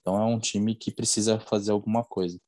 [0.00, 2.40] Então é um time que precisa fazer alguma coisa.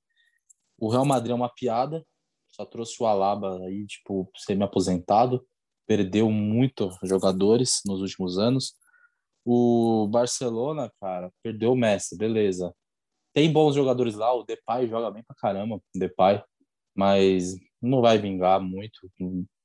[0.76, 2.04] O Real Madrid é uma piada,
[2.48, 5.46] só trouxe o Alaba aí, tipo, semi-aposentado,
[5.86, 8.74] perdeu muito jogadores nos últimos anos.
[9.44, 12.74] O Barcelona, cara, perdeu o Messi, beleza.
[13.32, 16.42] Tem bons jogadores lá, o Depay joga bem pra caramba, Depay,
[16.94, 19.10] mas não vai vingar muito.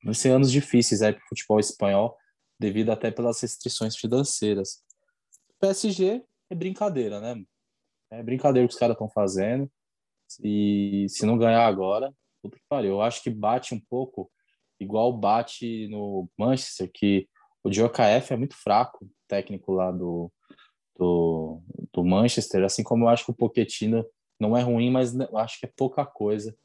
[0.04, 2.18] Vai ser anos difíceis aí pro futebol espanhol,
[2.60, 4.84] devido até pelas restrições financeiras.
[5.60, 7.44] PSG é brincadeira, né?
[8.12, 9.70] É brincadeira que os caras estão fazendo.
[10.44, 12.92] E se não ganhar agora, puta que pariu.
[12.92, 14.32] Eu acho que bate um pouco
[14.80, 17.28] igual bate no Manchester, que
[17.64, 20.32] o Djokovic é muito fraco, técnico lá do,
[20.98, 21.62] do,
[21.94, 24.06] do Manchester, assim como eu acho que o Pochettino
[24.40, 26.56] não é ruim, mas eu acho que é pouca coisa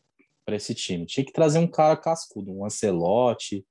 [0.45, 1.07] para esse time.
[1.07, 3.65] Tinha que trazer um cara cascudo, um Ancelotti,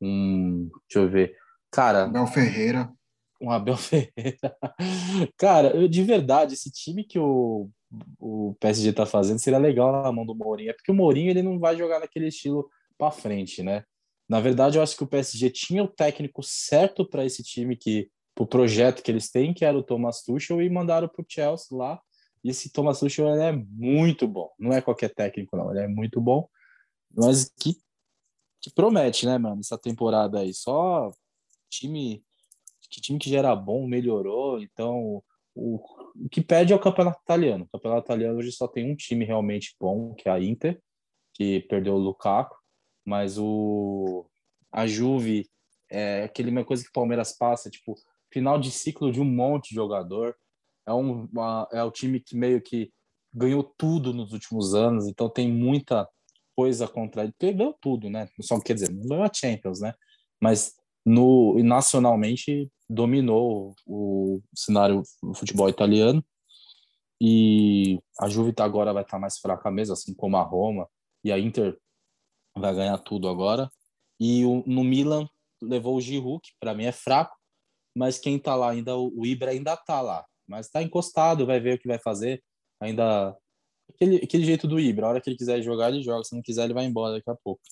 [0.00, 1.36] um, deixa eu ver,
[1.70, 2.92] cara, Abel Ferreira.
[3.40, 4.56] um Abel Ferreira.
[5.36, 7.68] Cara, eu, de verdade, esse time que o,
[8.18, 10.70] o PSG tá fazendo seria legal na mão do Mourinho.
[10.70, 12.68] É porque o Mourinho ele não vai jogar naquele estilo
[12.98, 13.84] para frente, né?
[14.28, 18.08] Na verdade, eu acho que o PSG tinha o técnico certo para esse time que
[18.38, 21.76] o projeto que eles têm, que era o Thomas Tuchel, e mandaram para o Chelsea
[21.76, 22.00] lá.
[22.42, 24.50] E esse Thomas Tuchel é muito bom.
[24.58, 25.70] Não é qualquer técnico, não.
[25.70, 26.48] Ele é muito bom.
[27.16, 27.74] Mas que,
[28.60, 29.60] que promete, né, mano?
[29.60, 30.52] Essa temporada aí.
[30.52, 31.10] Só
[31.70, 32.22] time
[32.90, 34.60] que time que já era bom melhorou.
[34.60, 35.22] Então,
[35.54, 35.80] o,
[36.16, 37.64] o que pede é o campeonato italiano.
[37.64, 40.80] O campeonato italiano hoje só tem um time realmente bom, que é a Inter,
[41.32, 42.56] que perdeu o Lukaku
[43.04, 44.26] mas o
[44.72, 45.48] a Juve
[45.90, 47.94] é aquele mesma coisa que o Palmeiras passa, tipo,
[48.34, 50.34] final de ciclo de um monte de jogador.
[50.86, 52.92] É um uma, é o time que meio que
[53.32, 56.08] ganhou tudo nos últimos anos, então tem muita
[56.56, 57.32] coisa contra ele.
[57.38, 58.28] Perdeu tudo, né?
[58.40, 59.94] Só quer dizer, não ganhou a Champions, né?
[60.40, 60.74] Mas
[61.06, 66.24] no nacionalmente dominou o cenário do futebol italiano.
[67.20, 70.88] E a Juve tá agora vai estar tá mais fraca mesmo, assim como a Roma
[71.22, 71.78] e a Inter
[72.56, 73.70] vai ganhar tudo agora.
[74.20, 75.28] E o, no Milan
[75.62, 77.36] levou o Giroud, que para mim é fraco,
[77.94, 81.76] mas quem tá lá ainda, o Ibra ainda tá lá, mas tá encostado, vai ver
[81.76, 82.42] o que vai fazer,
[82.80, 83.36] ainda
[83.88, 86.42] aquele, aquele jeito do Ibra, a hora que ele quiser jogar, ele joga, se não
[86.42, 87.62] quiser, ele vai embora daqui a pouco.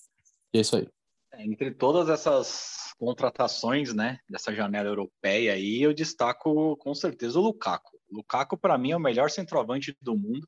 [0.53, 0.89] E é isso aí.
[1.33, 7.43] É, entre todas essas contratações, né, dessa janela europeia aí, eu destaco com certeza o
[7.43, 7.99] Lukaku.
[8.11, 10.47] O Lukaku, para mim, é o melhor centroavante do mundo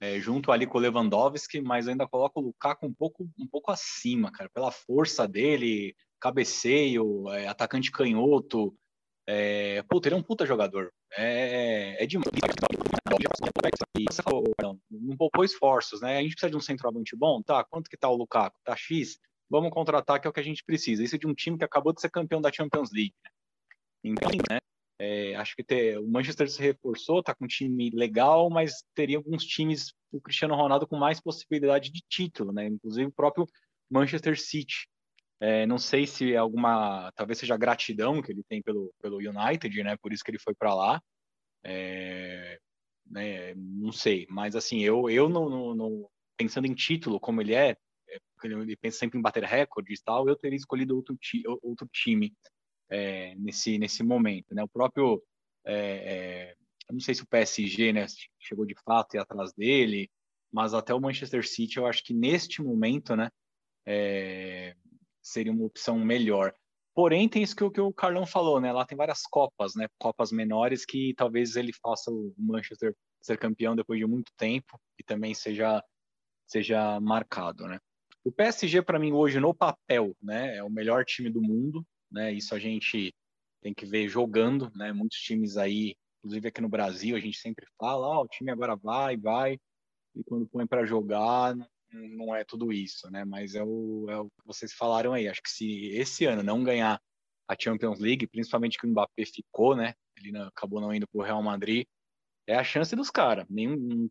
[0.00, 3.70] é, junto ali com o Lewandowski, mas ainda coloco o Lukaku um pouco, um pouco
[3.70, 8.74] acima, cara, pela força dele, cabeceio, é, atacante canhoto.
[9.32, 10.92] É, puta, ele é um puta jogador.
[11.16, 12.26] É, é demais.
[14.10, 16.18] Você falou, não, não poupou esforços, né?
[16.18, 17.62] A gente precisa de um centroavante bom, tá?
[17.62, 18.58] Quanto que tá o Lukaku?
[18.64, 19.20] Tá X?
[19.48, 21.04] Vamos contratar, que é o que a gente precisa.
[21.04, 23.14] Isso é de um time que acabou de ser campeão da Champions League.
[24.02, 24.58] Então, né?
[24.98, 29.16] É, acho que ter, o Manchester se reforçou, tá com um time legal, mas teria
[29.16, 32.66] alguns times, o Cristiano Ronaldo, com mais possibilidade de título, né?
[32.66, 33.46] Inclusive o próprio
[33.88, 34.88] Manchester City.
[35.40, 39.82] É, não sei se é alguma, talvez seja gratidão que ele tem pelo, pelo United,
[39.82, 39.96] né?
[39.96, 41.02] Por isso que ele foi para lá.
[41.64, 42.58] É,
[43.10, 47.54] né, não sei, mas assim, eu, eu não, não, não, pensando em título como ele
[47.54, 47.76] é,
[48.08, 51.88] é ele pensa sempre em bater recordes e tal, eu teria escolhido outro, ti, outro
[51.92, 52.32] time
[52.88, 54.54] é, nesse, nesse momento.
[54.54, 54.62] Né?
[54.62, 55.22] O próprio,
[55.64, 56.54] é, é,
[56.88, 58.06] eu não sei se o PSG né,
[58.38, 60.08] chegou de fato e atrás dele,
[60.52, 63.30] mas até o Manchester City, eu acho que neste momento né,
[65.30, 66.54] seria uma opção melhor.
[66.94, 68.72] Porém, tem isso que, o, que o Carlão falou, né?
[68.72, 69.86] Lá tem várias copas, né?
[69.98, 75.04] Copas menores que talvez ele faça o Manchester ser campeão depois de muito tempo e
[75.04, 75.82] também seja
[76.46, 77.78] seja marcado, né?
[78.24, 82.32] O PSG para mim hoje no papel, né, é o melhor time do mundo, né?
[82.32, 83.14] Isso a gente
[83.62, 84.92] tem que ver jogando, né?
[84.92, 88.74] Muitos times aí, inclusive aqui no Brasil, a gente sempre fala, oh, o time agora
[88.74, 89.58] vai, vai,
[90.14, 91.54] e quando põe para jogar,
[91.92, 93.24] não é tudo isso, né?
[93.24, 95.28] Mas é o, é o que vocês falaram aí.
[95.28, 97.00] Acho que se esse ano não ganhar
[97.48, 99.94] a Champions League, principalmente que o Mbappé ficou, né?
[100.16, 101.86] Ele não, acabou não indo para o Real Madrid,
[102.46, 103.46] é a chance dos caras.
[103.48, 104.08] Nenhum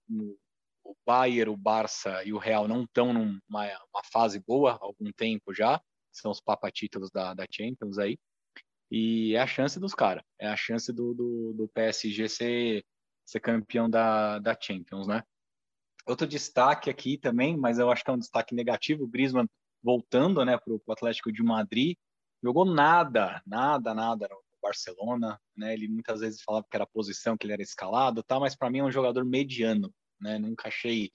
[0.84, 3.38] o Bayern, o Barça e o Real não estão numa
[3.94, 5.80] uma fase boa há algum tempo já,
[6.12, 8.18] são os papatítulos da, da Champions aí.
[8.92, 12.86] E é a chance dos caras, é a chance do, do, do PSG ser,
[13.24, 15.24] ser campeão da, da Champions, né?
[16.10, 19.47] Outro destaque aqui também, mas eu acho que é um destaque negativo, o Griezmann
[19.84, 21.95] voltando né, para o Atlético de Madrid,
[22.43, 25.74] jogou nada, nada, nada no Barcelona, né?
[25.74, 28.39] Ele muitas vezes falava que era a posição que ele era escalado, tá?
[28.39, 30.38] Mas para mim é um jogador mediano, né?
[30.39, 31.12] Nunca achei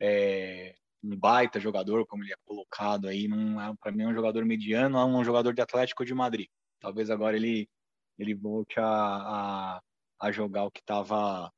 [0.00, 4.14] é, um baita jogador como ele é colocado aí, não é, para mim é um
[4.14, 6.48] jogador mediano, é um jogador de Atlético de Madrid.
[6.80, 7.68] Talvez agora ele
[8.18, 9.82] ele volte a, a,
[10.20, 11.52] a jogar o que estava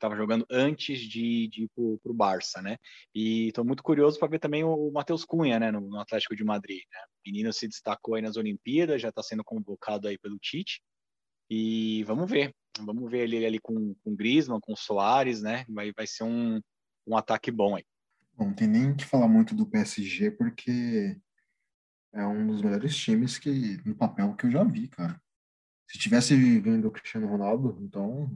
[0.00, 2.78] estava jogando antes de, de ir para o Barça, né?
[3.14, 6.34] E estou muito curioso para ver também o, o Matheus Cunha, né, no, no, Atlético
[6.34, 6.80] de Madrid.
[6.90, 7.00] Né?
[7.04, 10.80] O menino se destacou aí nas Olimpíadas, já está sendo convocado aí pelo Tite.
[11.50, 15.64] E vamos ver, vamos ver ele ali com, com Griezmann, com Soares, né?
[15.68, 16.60] Vai, vai ser um,
[17.06, 17.84] um ataque bom aí.
[18.38, 21.20] Não tem nem que falar muito do PSG, porque
[22.14, 25.20] é um dos melhores times que no papel que eu já vi, cara.
[25.86, 28.30] Se tivesse vendo o Cristiano Ronaldo, então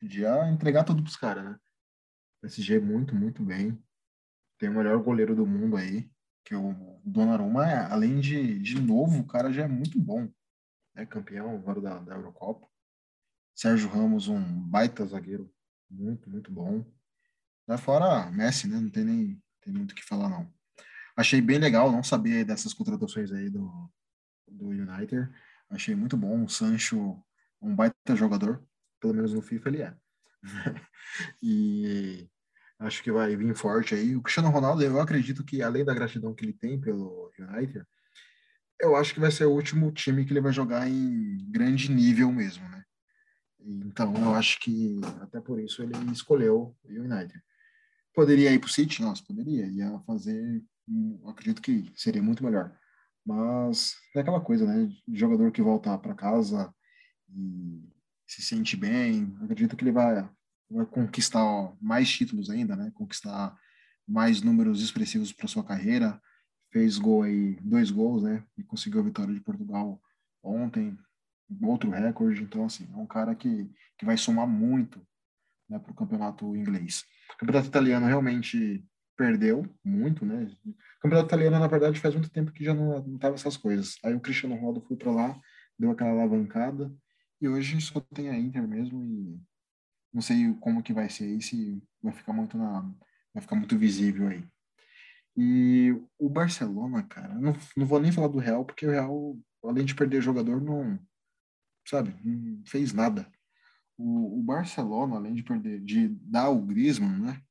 [0.00, 1.58] podia entregar tudo pros caras, né?
[2.40, 3.80] PSG é muito, muito bem.
[4.58, 6.10] Tem o melhor goleiro do mundo aí,
[6.44, 10.28] que é o Donnarumma, é, além de, de novo, o cara já é muito bom.
[10.96, 12.66] É campeão agora da, da Eurocopa.
[13.54, 15.52] Sérgio Ramos, um baita zagueiro,
[15.88, 16.84] muito, muito bom.
[17.68, 18.80] Lá fora, Messi, né?
[18.80, 20.50] Não tem nem tem muito o que falar, não.
[21.14, 23.92] Achei bem legal, não sabia dessas contratações aí do,
[24.48, 25.30] do United.
[25.68, 26.44] Achei muito bom.
[26.44, 27.22] O Sancho,
[27.60, 28.66] um baita jogador
[29.00, 29.94] pelo menos no FIFA ele é.
[31.42, 32.28] e
[32.78, 34.16] acho que vai vir forte aí.
[34.16, 37.84] O Cristiano Ronaldo, eu acredito que além da gratidão que ele tem pelo United,
[38.80, 42.32] eu acho que vai ser o último time que ele vai jogar em grande nível
[42.32, 42.82] mesmo, né?
[43.62, 47.38] Então, eu acho que até por isso ele escolheu o United.
[48.14, 49.02] Poderia ir para o City?
[49.02, 49.66] Nossa, poderia.
[49.66, 50.62] Ia fazer,
[51.26, 52.74] acredito que seria muito melhor.
[53.24, 54.90] Mas é aquela coisa, né?
[55.12, 56.74] Jogador que volta para casa
[57.28, 57.86] e
[58.30, 59.36] se sente bem.
[59.42, 60.22] acredito que ele vai,
[60.70, 62.92] vai conquistar mais títulos ainda, né?
[62.94, 63.58] Conquistar
[64.06, 66.20] mais números expressivos para sua carreira.
[66.72, 68.44] Fez gol aí, dois gols, né?
[68.56, 70.00] E conseguiu a vitória de Portugal
[70.44, 70.96] ontem,
[71.60, 72.44] outro recorde.
[72.44, 73.68] Então, assim, é um cara que,
[73.98, 75.04] que vai somar muito
[75.68, 77.04] né, para o campeonato inglês.
[77.34, 80.46] O campeonato italiano realmente perdeu muito, né?
[80.64, 83.96] O campeonato italiano, na verdade, faz muito tempo que já não, não tava essas coisas.
[84.04, 85.40] Aí o Cristiano Ronaldo foi para lá,
[85.76, 86.94] deu aquela alavancada
[87.40, 89.40] e hoje só tem a Inter mesmo e
[90.12, 92.82] não sei como que vai ser se vai ficar muito na
[93.32, 94.44] vai ficar muito visível aí.
[95.36, 99.84] E o Barcelona, cara, não, não vou nem falar do Real, porque o Real, além
[99.84, 100.98] de perder jogador, não,
[101.86, 103.30] sabe, não fez nada.
[103.96, 107.42] O, o Barcelona, além de perder, de dar o Griezmann, né,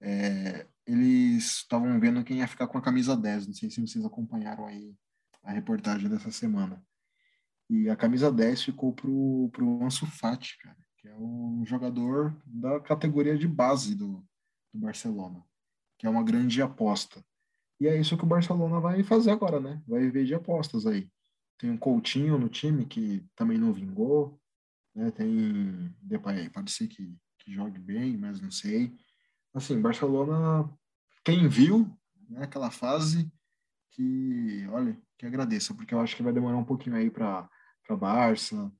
[0.00, 4.04] é, eles estavam vendo quem ia ficar com a camisa 10, não sei se vocês
[4.04, 4.94] acompanharam aí
[5.42, 6.82] a reportagem dessa semana.
[7.68, 12.78] E a camisa 10 ficou pro, pro Ansu Fati, cara, que é um jogador da
[12.80, 14.24] categoria de base do,
[14.72, 15.42] do Barcelona,
[15.98, 17.24] que é uma grande aposta.
[17.80, 19.82] E é isso que o Barcelona vai fazer agora, né?
[19.86, 21.08] Vai viver de apostas aí.
[21.58, 24.40] Tem um Coutinho no time que também não vingou,
[24.94, 25.10] né?
[25.10, 28.94] Tem Depay, pode ser que, que jogue bem, mas não sei.
[29.52, 30.70] Assim, Barcelona,
[31.24, 31.90] quem viu
[32.28, 33.30] né, aquela fase,
[33.90, 37.48] que, olha, que agradeça, porque eu acho que vai demorar um pouquinho aí para
[37.86, 38.72] para Barça.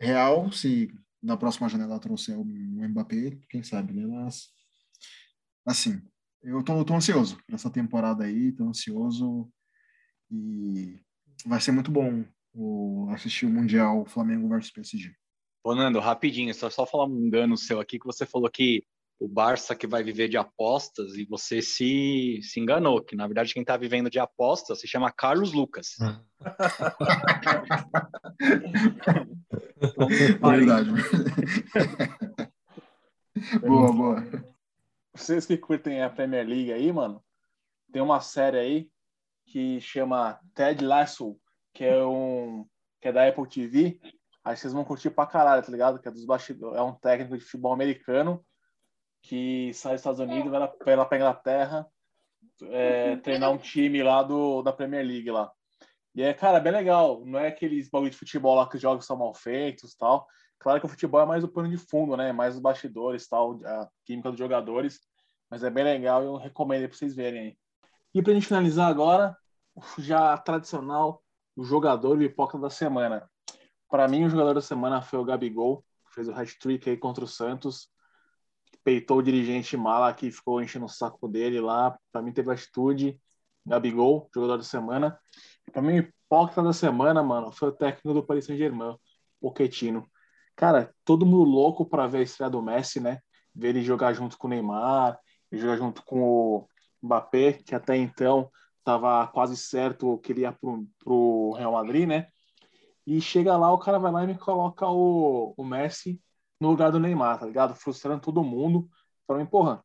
[0.00, 0.92] Real, se
[1.22, 4.06] na próxima janela trouxer o Mbappé, quem sabe, né?
[4.06, 4.48] Mas,
[5.66, 6.02] assim,
[6.42, 9.50] eu tô, tô ansioso nessa temporada aí, tô ansioso
[10.30, 10.98] e
[11.44, 12.24] vai ser muito bom
[12.54, 15.14] o, assistir o Mundial Flamengo versus PSG.
[15.62, 18.82] Ô, Nando, rapidinho, só, só falar um engano seu aqui, que você falou que
[19.20, 23.52] o Barça que vai viver de apostas e você se, se enganou, que na verdade
[23.52, 25.96] quem está vivendo de apostas se chama Carlos Lucas.
[30.40, 30.90] Verdade.
[33.60, 34.24] boa, boa.
[35.14, 37.22] Vocês que curtem a Premier League aí, mano,
[37.92, 38.88] tem uma série aí
[39.44, 41.38] que chama Ted Lasso,
[41.74, 42.66] que é um
[43.02, 44.00] que é da Apple TV.
[44.42, 46.00] Aí vocês vão curtir pra caralho, tá ligado?
[46.00, 48.42] Que é dos bastidores, é um técnico de futebol americano
[49.22, 51.86] que sai dos Estados Unidos, vai lá, vai lá para Inglaterra
[52.64, 55.50] é, treinar um time lá do, da Premier League lá.
[56.14, 57.24] E é, cara, bem legal.
[57.24, 60.26] Não é aqueles bagulho de futebol lá que os jogos são mal feitos tal.
[60.58, 62.32] Claro que o futebol é mais o pano de fundo, né?
[62.32, 65.00] Mais os bastidores tal, a química dos jogadores.
[65.48, 67.58] Mas é bem legal e eu recomendo aí pra vocês verem aí.
[68.14, 69.36] E pra gente finalizar agora,
[69.98, 71.22] já tradicional,
[71.56, 73.28] o jogador pipoca da semana.
[73.88, 77.24] Para mim, o jogador da semana foi o Gabigol, que fez o hat-trick aí contra
[77.24, 77.88] o Santos.
[78.82, 81.98] Peitou o dirigente mala que ficou enchendo o saco dele lá.
[82.12, 83.20] Para mim, teve atitude.
[83.64, 85.18] Gabigol, jogador da semana.
[85.72, 88.96] Para mim, o hipócrita da semana, mano, foi o técnico do Paris Saint-Germain,
[89.40, 90.08] Pochettino.
[90.56, 93.20] Cara, todo mundo louco para ver a estreia do Messi, né?
[93.54, 95.18] Ver ele jogar junto com o Neymar,
[95.52, 96.68] jogar junto com o
[97.02, 102.28] Mbappé, que até então estava quase certo que ele ia pro, pro Real Madrid, né?
[103.06, 106.20] E chega lá, o cara vai lá e me coloca o, o Messi
[106.60, 107.74] no lugar do Neymar, tá ligado?
[107.74, 108.88] Frustrando todo mundo.
[109.26, 109.82] Pra mim, porra,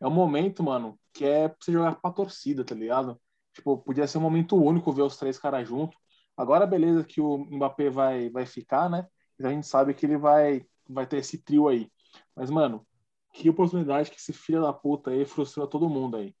[0.00, 3.20] é um momento, mano, que é pra você jogar pra torcida, tá ligado?
[3.52, 5.98] Tipo, podia ser um momento único ver os três caras juntos.
[6.36, 9.06] Agora, beleza que o Mbappé vai, vai ficar, né?
[9.40, 11.90] A gente sabe que ele vai, vai ter esse trio aí.
[12.34, 12.86] Mas, mano,
[13.32, 16.34] que oportunidade que esse filho da puta aí frustrou todo mundo aí.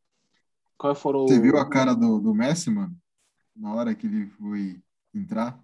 [0.78, 2.96] Qual foram Você viu a cara do, do Messi, mano?
[3.54, 4.82] Na hora que ele foi
[5.14, 5.60] entrar?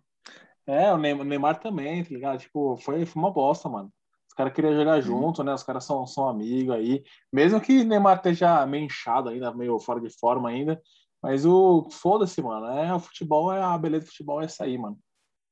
[0.66, 2.38] É, o Neymar, o Neymar também, tá ligado?
[2.38, 3.92] Tipo, foi, foi uma bosta, mano.
[4.38, 5.52] Os caras queriam jogar junto, né?
[5.52, 7.02] Os caras são, são amigos aí.
[7.32, 10.80] Mesmo que o Neymar esteja meio inchado ainda, meio fora de forma ainda.
[11.20, 12.66] Mas o foda-se, mano.
[12.66, 14.96] É, o futebol é a beleza do futebol é isso aí, mano.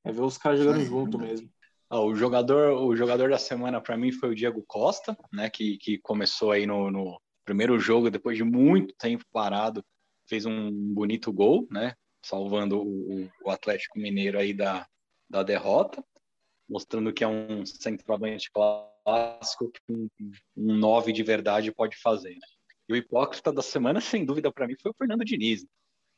[0.05, 1.51] É ver os caras jogando junto mesmo.
[1.91, 5.51] Ah, o jogador, o jogador da semana para mim foi o Diego Costa, né?
[5.51, 9.85] Que, que começou aí no, no primeiro jogo depois de muito tempo parado,
[10.29, 11.95] fez um bonito gol, né?
[12.25, 14.87] Salvando o, o Atlético Mineiro aí da,
[15.29, 16.05] da derrota,
[16.69, 20.09] mostrando que é um centroavante clássico que um,
[20.57, 22.35] um nove de verdade pode fazer.
[22.35, 22.47] né?
[22.89, 25.67] E o hipócrita da semana, sem dúvida, para mim foi o Fernando Diniz.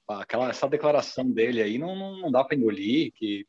[0.07, 3.45] Aquela essa declaração dele aí não, não, dá para engolir que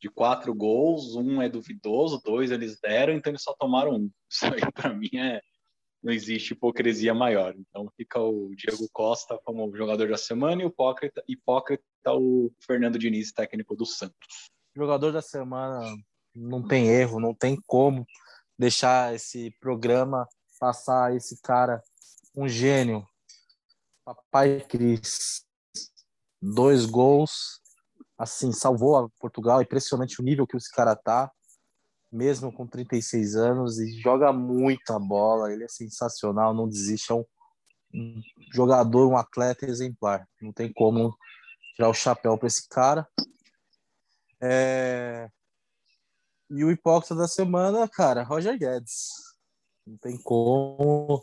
[0.00, 4.10] de quatro gols, um é duvidoso, dois eles deram, então eles só tomaram um.
[4.30, 5.40] Isso aí para mim é
[6.02, 7.54] não existe hipocrisia maior.
[7.54, 12.98] Então fica o Diego Costa como jogador da semana e o hipócrita, hipócrita o Fernando
[12.98, 14.50] Diniz, técnico do Santos.
[14.74, 15.80] Jogador da semana
[16.40, 18.06] não tem erro, não tem como
[18.58, 20.26] deixar esse programa
[20.58, 21.82] passar esse cara,
[22.36, 23.06] um gênio.
[24.04, 25.44] Papai Cris.
[26.42, 27.60] Dois gols,
[28.16, 29.60] assim, salvou a Portugal.
[29.60, 31.30] Impressionante o nível que esse cara tá,
[32.10, 35.52] mesmo com 36 anos, e joga muita bola.
[35.52, 37.12] Ele é sensacional, não desiste.
[37.12, 37.24] É um,
[37.94, 38.22] um
[38.52, 40.26] jogador, um atleta exemplar.
[40.40, 41.14] Não tem como
[41.74, 43.06] tirar o chapéu para esse cara.
[44.42, 45.28] É...
[46.50, 49.08] E o hipócrita da semana, cara, Roger Guedes.
[49.86, 51.22] Não tem como.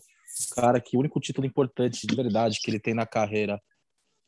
[0.56, 3.62] Cara que o único título importante de verdade que ele tem na carreira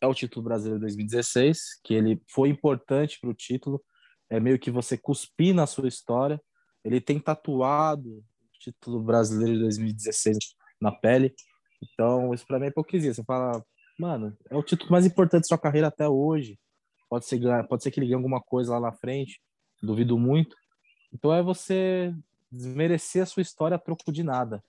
[0.01, 3.81] é o título brasileiro 2016, que ele foi importante para o título.
[4.29, 6.41] É meio que você cuspir na sua história.
[6.83, 8.23] Ele tem tatuado o
[8.59, 10.37] título brasileiro de 2016
[10.81, 11.33] na pele.
[11.81, 13.13] Então, isso para mim é hipocrisia.
[13.13, 13.63] Você fala,
[13.97, 16.59] mano, é o título mais importante da sua carreira até hoje.
[17.09, 17.39] Pode ser,
[17.69, 19.41] pode ser que ele ganhe alguma coisa lá na frente,
[19.81, 20.55] duvido muito.
[21.13, 22.13] Então é você
[22.51, 24.63] desmerecer a sua história a troco de nada.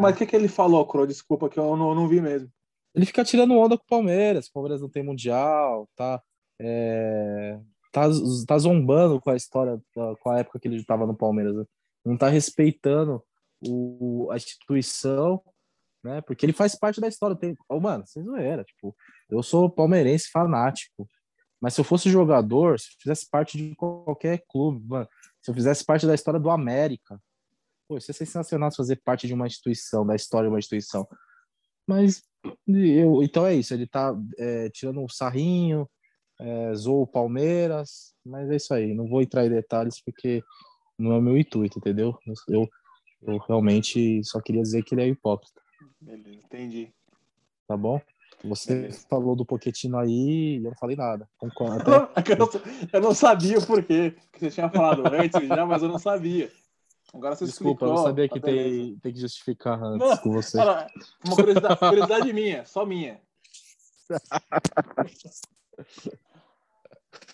[0.00, 1.06] Mas o que, que ele falou, Cro?
[1.06, 2.50] Desculpa que eu não, não vi mesmo.
[2.94, 4.46] Ele fica tirando onda com o Palmeiras.
[4.46, 6.22] O Palmeiras não tem mundial, tá,
[6.60, 7.58] é,
[7.92, 8.02] tá,
[8.46, 9.80] tá zombando com a história,
[10.20, 11.54] com a época que ele estava no Palmeiras.
[11.54, 11.64] né?
[12.04, 13.22] Não tá respeitando
[13.66, 15.42] o, a instituição,
[16.02, 16.20] né?
[16.22, 17.36] Porque ele faz parte da história.
[17.36, 18.96] Tem, oh, mano, vocês não era, tipo,
[19.30, 21.08] eu sou palmeirense fanático.
[21.60, 25.08] Mas se eu fosse jogador, se eu fizesse parte de qualquer clube, mano,
[25.48, 27.18] se eu fizesse parte da história do América,
[27.88, 31.08] pô, isso é sensacional fazer parte de uma instituição, da história de uma instituição.
[31.86, 32.22] Mas
[32.66, 35.88] eu, então é isso, ele tá é, tirando um sarrinho,
[36.38, 40.42] é, zoou o Palmeiras, mas é isso aí, não vou entrar em detalhes porque
[40.98, 42.14] não é o meu intuito, entendeu?
[42.46, 42.68] Eu,
[43.22, 45.62] eu realmente só queria dizer que ele é hipócrita,
[45.98, 46.92] Beleza, entendi.
[47.66, 47.98] tá bom?
[48.44, 51.28] Você falou do Pochettino aí e eu não falei nada.
[51.38, 52.32] Concordo, até
[52.92, 54.14] eu, não, eu sabia o porquê.
[54.32, 56.50] Que você tinha falado antes já, mas eu não sabia.
[57.12, 57.94] Agora você Desculpa, eu explicou.
[57.96, 60.58] não sabia tá que tem, tem que justificar antes Não, com você.
[60.58, 60.86] Olha,
[61.24, 63.20] uma curiosidade, curiosidade minha, só minha.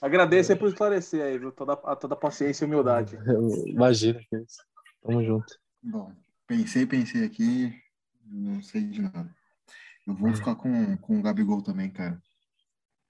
[0.00, 1.50] Agradeço aí por esclarecer aí, viu?
[1.52, 3.18] Toda, a toda a paciência e humildade.
[3.26, 4.62] Eu- Imagina que é isso.
[5.02, 5.58] Tamo junto.
[5.82, 6.12] Bom,
[6.46, 7.74] pensei, pensei aqui,
[8.26, 9.34] não sei de nada.
[10.06, 12.20] Eu vou ficar com, com o Gabigol também, cara.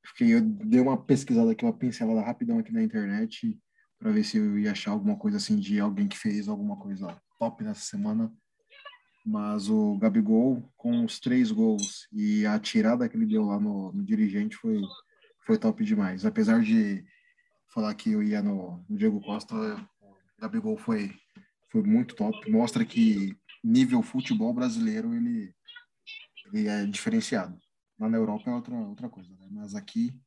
[0.06, 3.58] Fiquei, eu dei uma pesquisada aqui, uma pincelada rapidão aqui na internet
[3.98, 7.16] para ver se eu ia achar alguma coisa assim de alguém que fez alguma coisa
[7.38, 8.32] top nessa semana.
[9.24, 13.90] Mas o Gabigol, com os três gols e a tirada que ele deu lá no,
[13.92, 14.82] no dirigente foi,
[15.46, 16.26] foi top demais.
[16.26, 17.02] Apesar de
[17.72, 21.10] falar que eu ia no, no Diego Costa, o Gabigol foi,
[21.72, 22.50] foi muito top.
[22.50, 23.34] Mostra que
[23.64, 25.54] nível futebol brasileiro ele,
[26.52, 27.58] e é diferenciado.
[27.98, 29.48] Lá na Europa é outra, outra coisa, né?
[29.50, 30.20] Mas aqui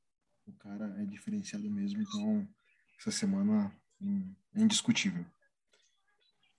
[0.45, 2.47] o cara é diferenciado mesmo, então
[2.99, 3.71] essa semana
[4.55, 5.25] é indiscutível.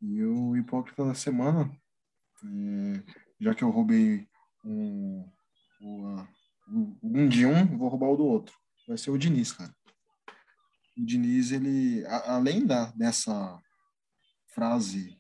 [0.01, 1.70] E o hipócrita da semana,
[2.44, 3.02] é,
[3.40, 4.28] já que eu roubei
[4.64, 5.28] um,
[5.80, 8.56] um, um de um, vou roubar o do outro.
[8.86, 9.74] Vai ser o Diniz, cara.
[10.97, 13.60] O Diniz, ele, a, além da, dessa
[14.55, 15.16] frase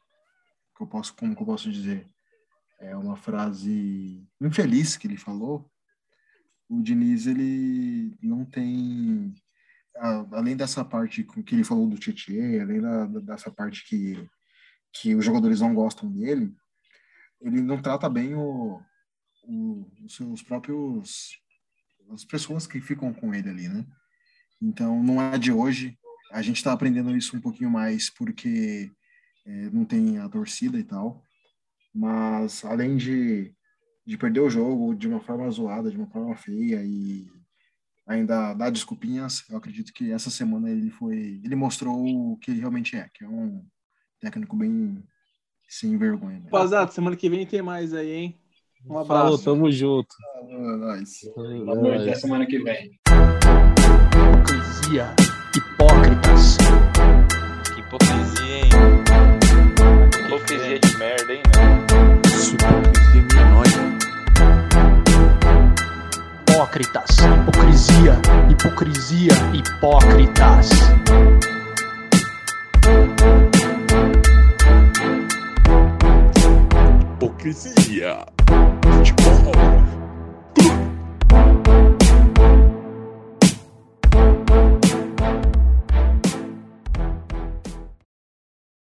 [0.76, 2.08] que eu posso, como que eu posso dizer,
[2.80, 5.70] é uma frase infeliz que ele falou,
[6.68, 9.34] o Diniz, ele não tem,
[10.32, 14.28] além dessa parte que ele falou do Tietchan, além da, dessa parte que,
[14.92, 16.54] que os jogadores não gostam dele,
[17.40, 18.82] ele não trata bem o,
[19.44, 21.40] o, os seus próprios
[22.10, 23.86] as pessoas que ficam com ele ali, né?
[24.60, 25.98] Então não é de hoje.
[26.32, 28.90] A gente está aprendendo isso um pouquinho mais porque
[29.46, 31.22] é, não tem a torcida e tal.
[31.94, 33.52] Mas além de,
[34.06, 37.26] de perder o jogo de uma forma zoada, de uma forma feia e
[38.06, 42.60] ainda dar desculpinhas, eu acredito que essa semana ele foi, ele mostrou o que ele
[42.60, 43.62] realmente é, que é um
[44.18, 45.02] técnico bem
[45.68, 46.38] sem vergonha.
[46.38, 46.44] Né?
[46.44, 48.38] Rapaziada, semana que vem tem mais aí, hein?
[48.86, 49.22] Um abraço.
[49.22, 50.14] Falou, tamo junto.
[50.46, 52.98] Boa noite, até semana que vem.
[54.16, 55.14] Hipocrisia,
[55.54, 56.56] hipócritas.
[57.74, 59.37] Que hipocrisia, hein?
[60.38, 62.20] Hipocrisia de merda, hein, né?
[62.26, 62.56] Isso,
[63.12, 63.66] hipocrisia menor.
[66.48, 70.70] Hipócritas, hipocrisia, hipocrisia, hipócritas.
[77.18, 78.24] Hipocrisia.
[78.80, 79.38] Futebol.
[79.52, 79.97] Clube.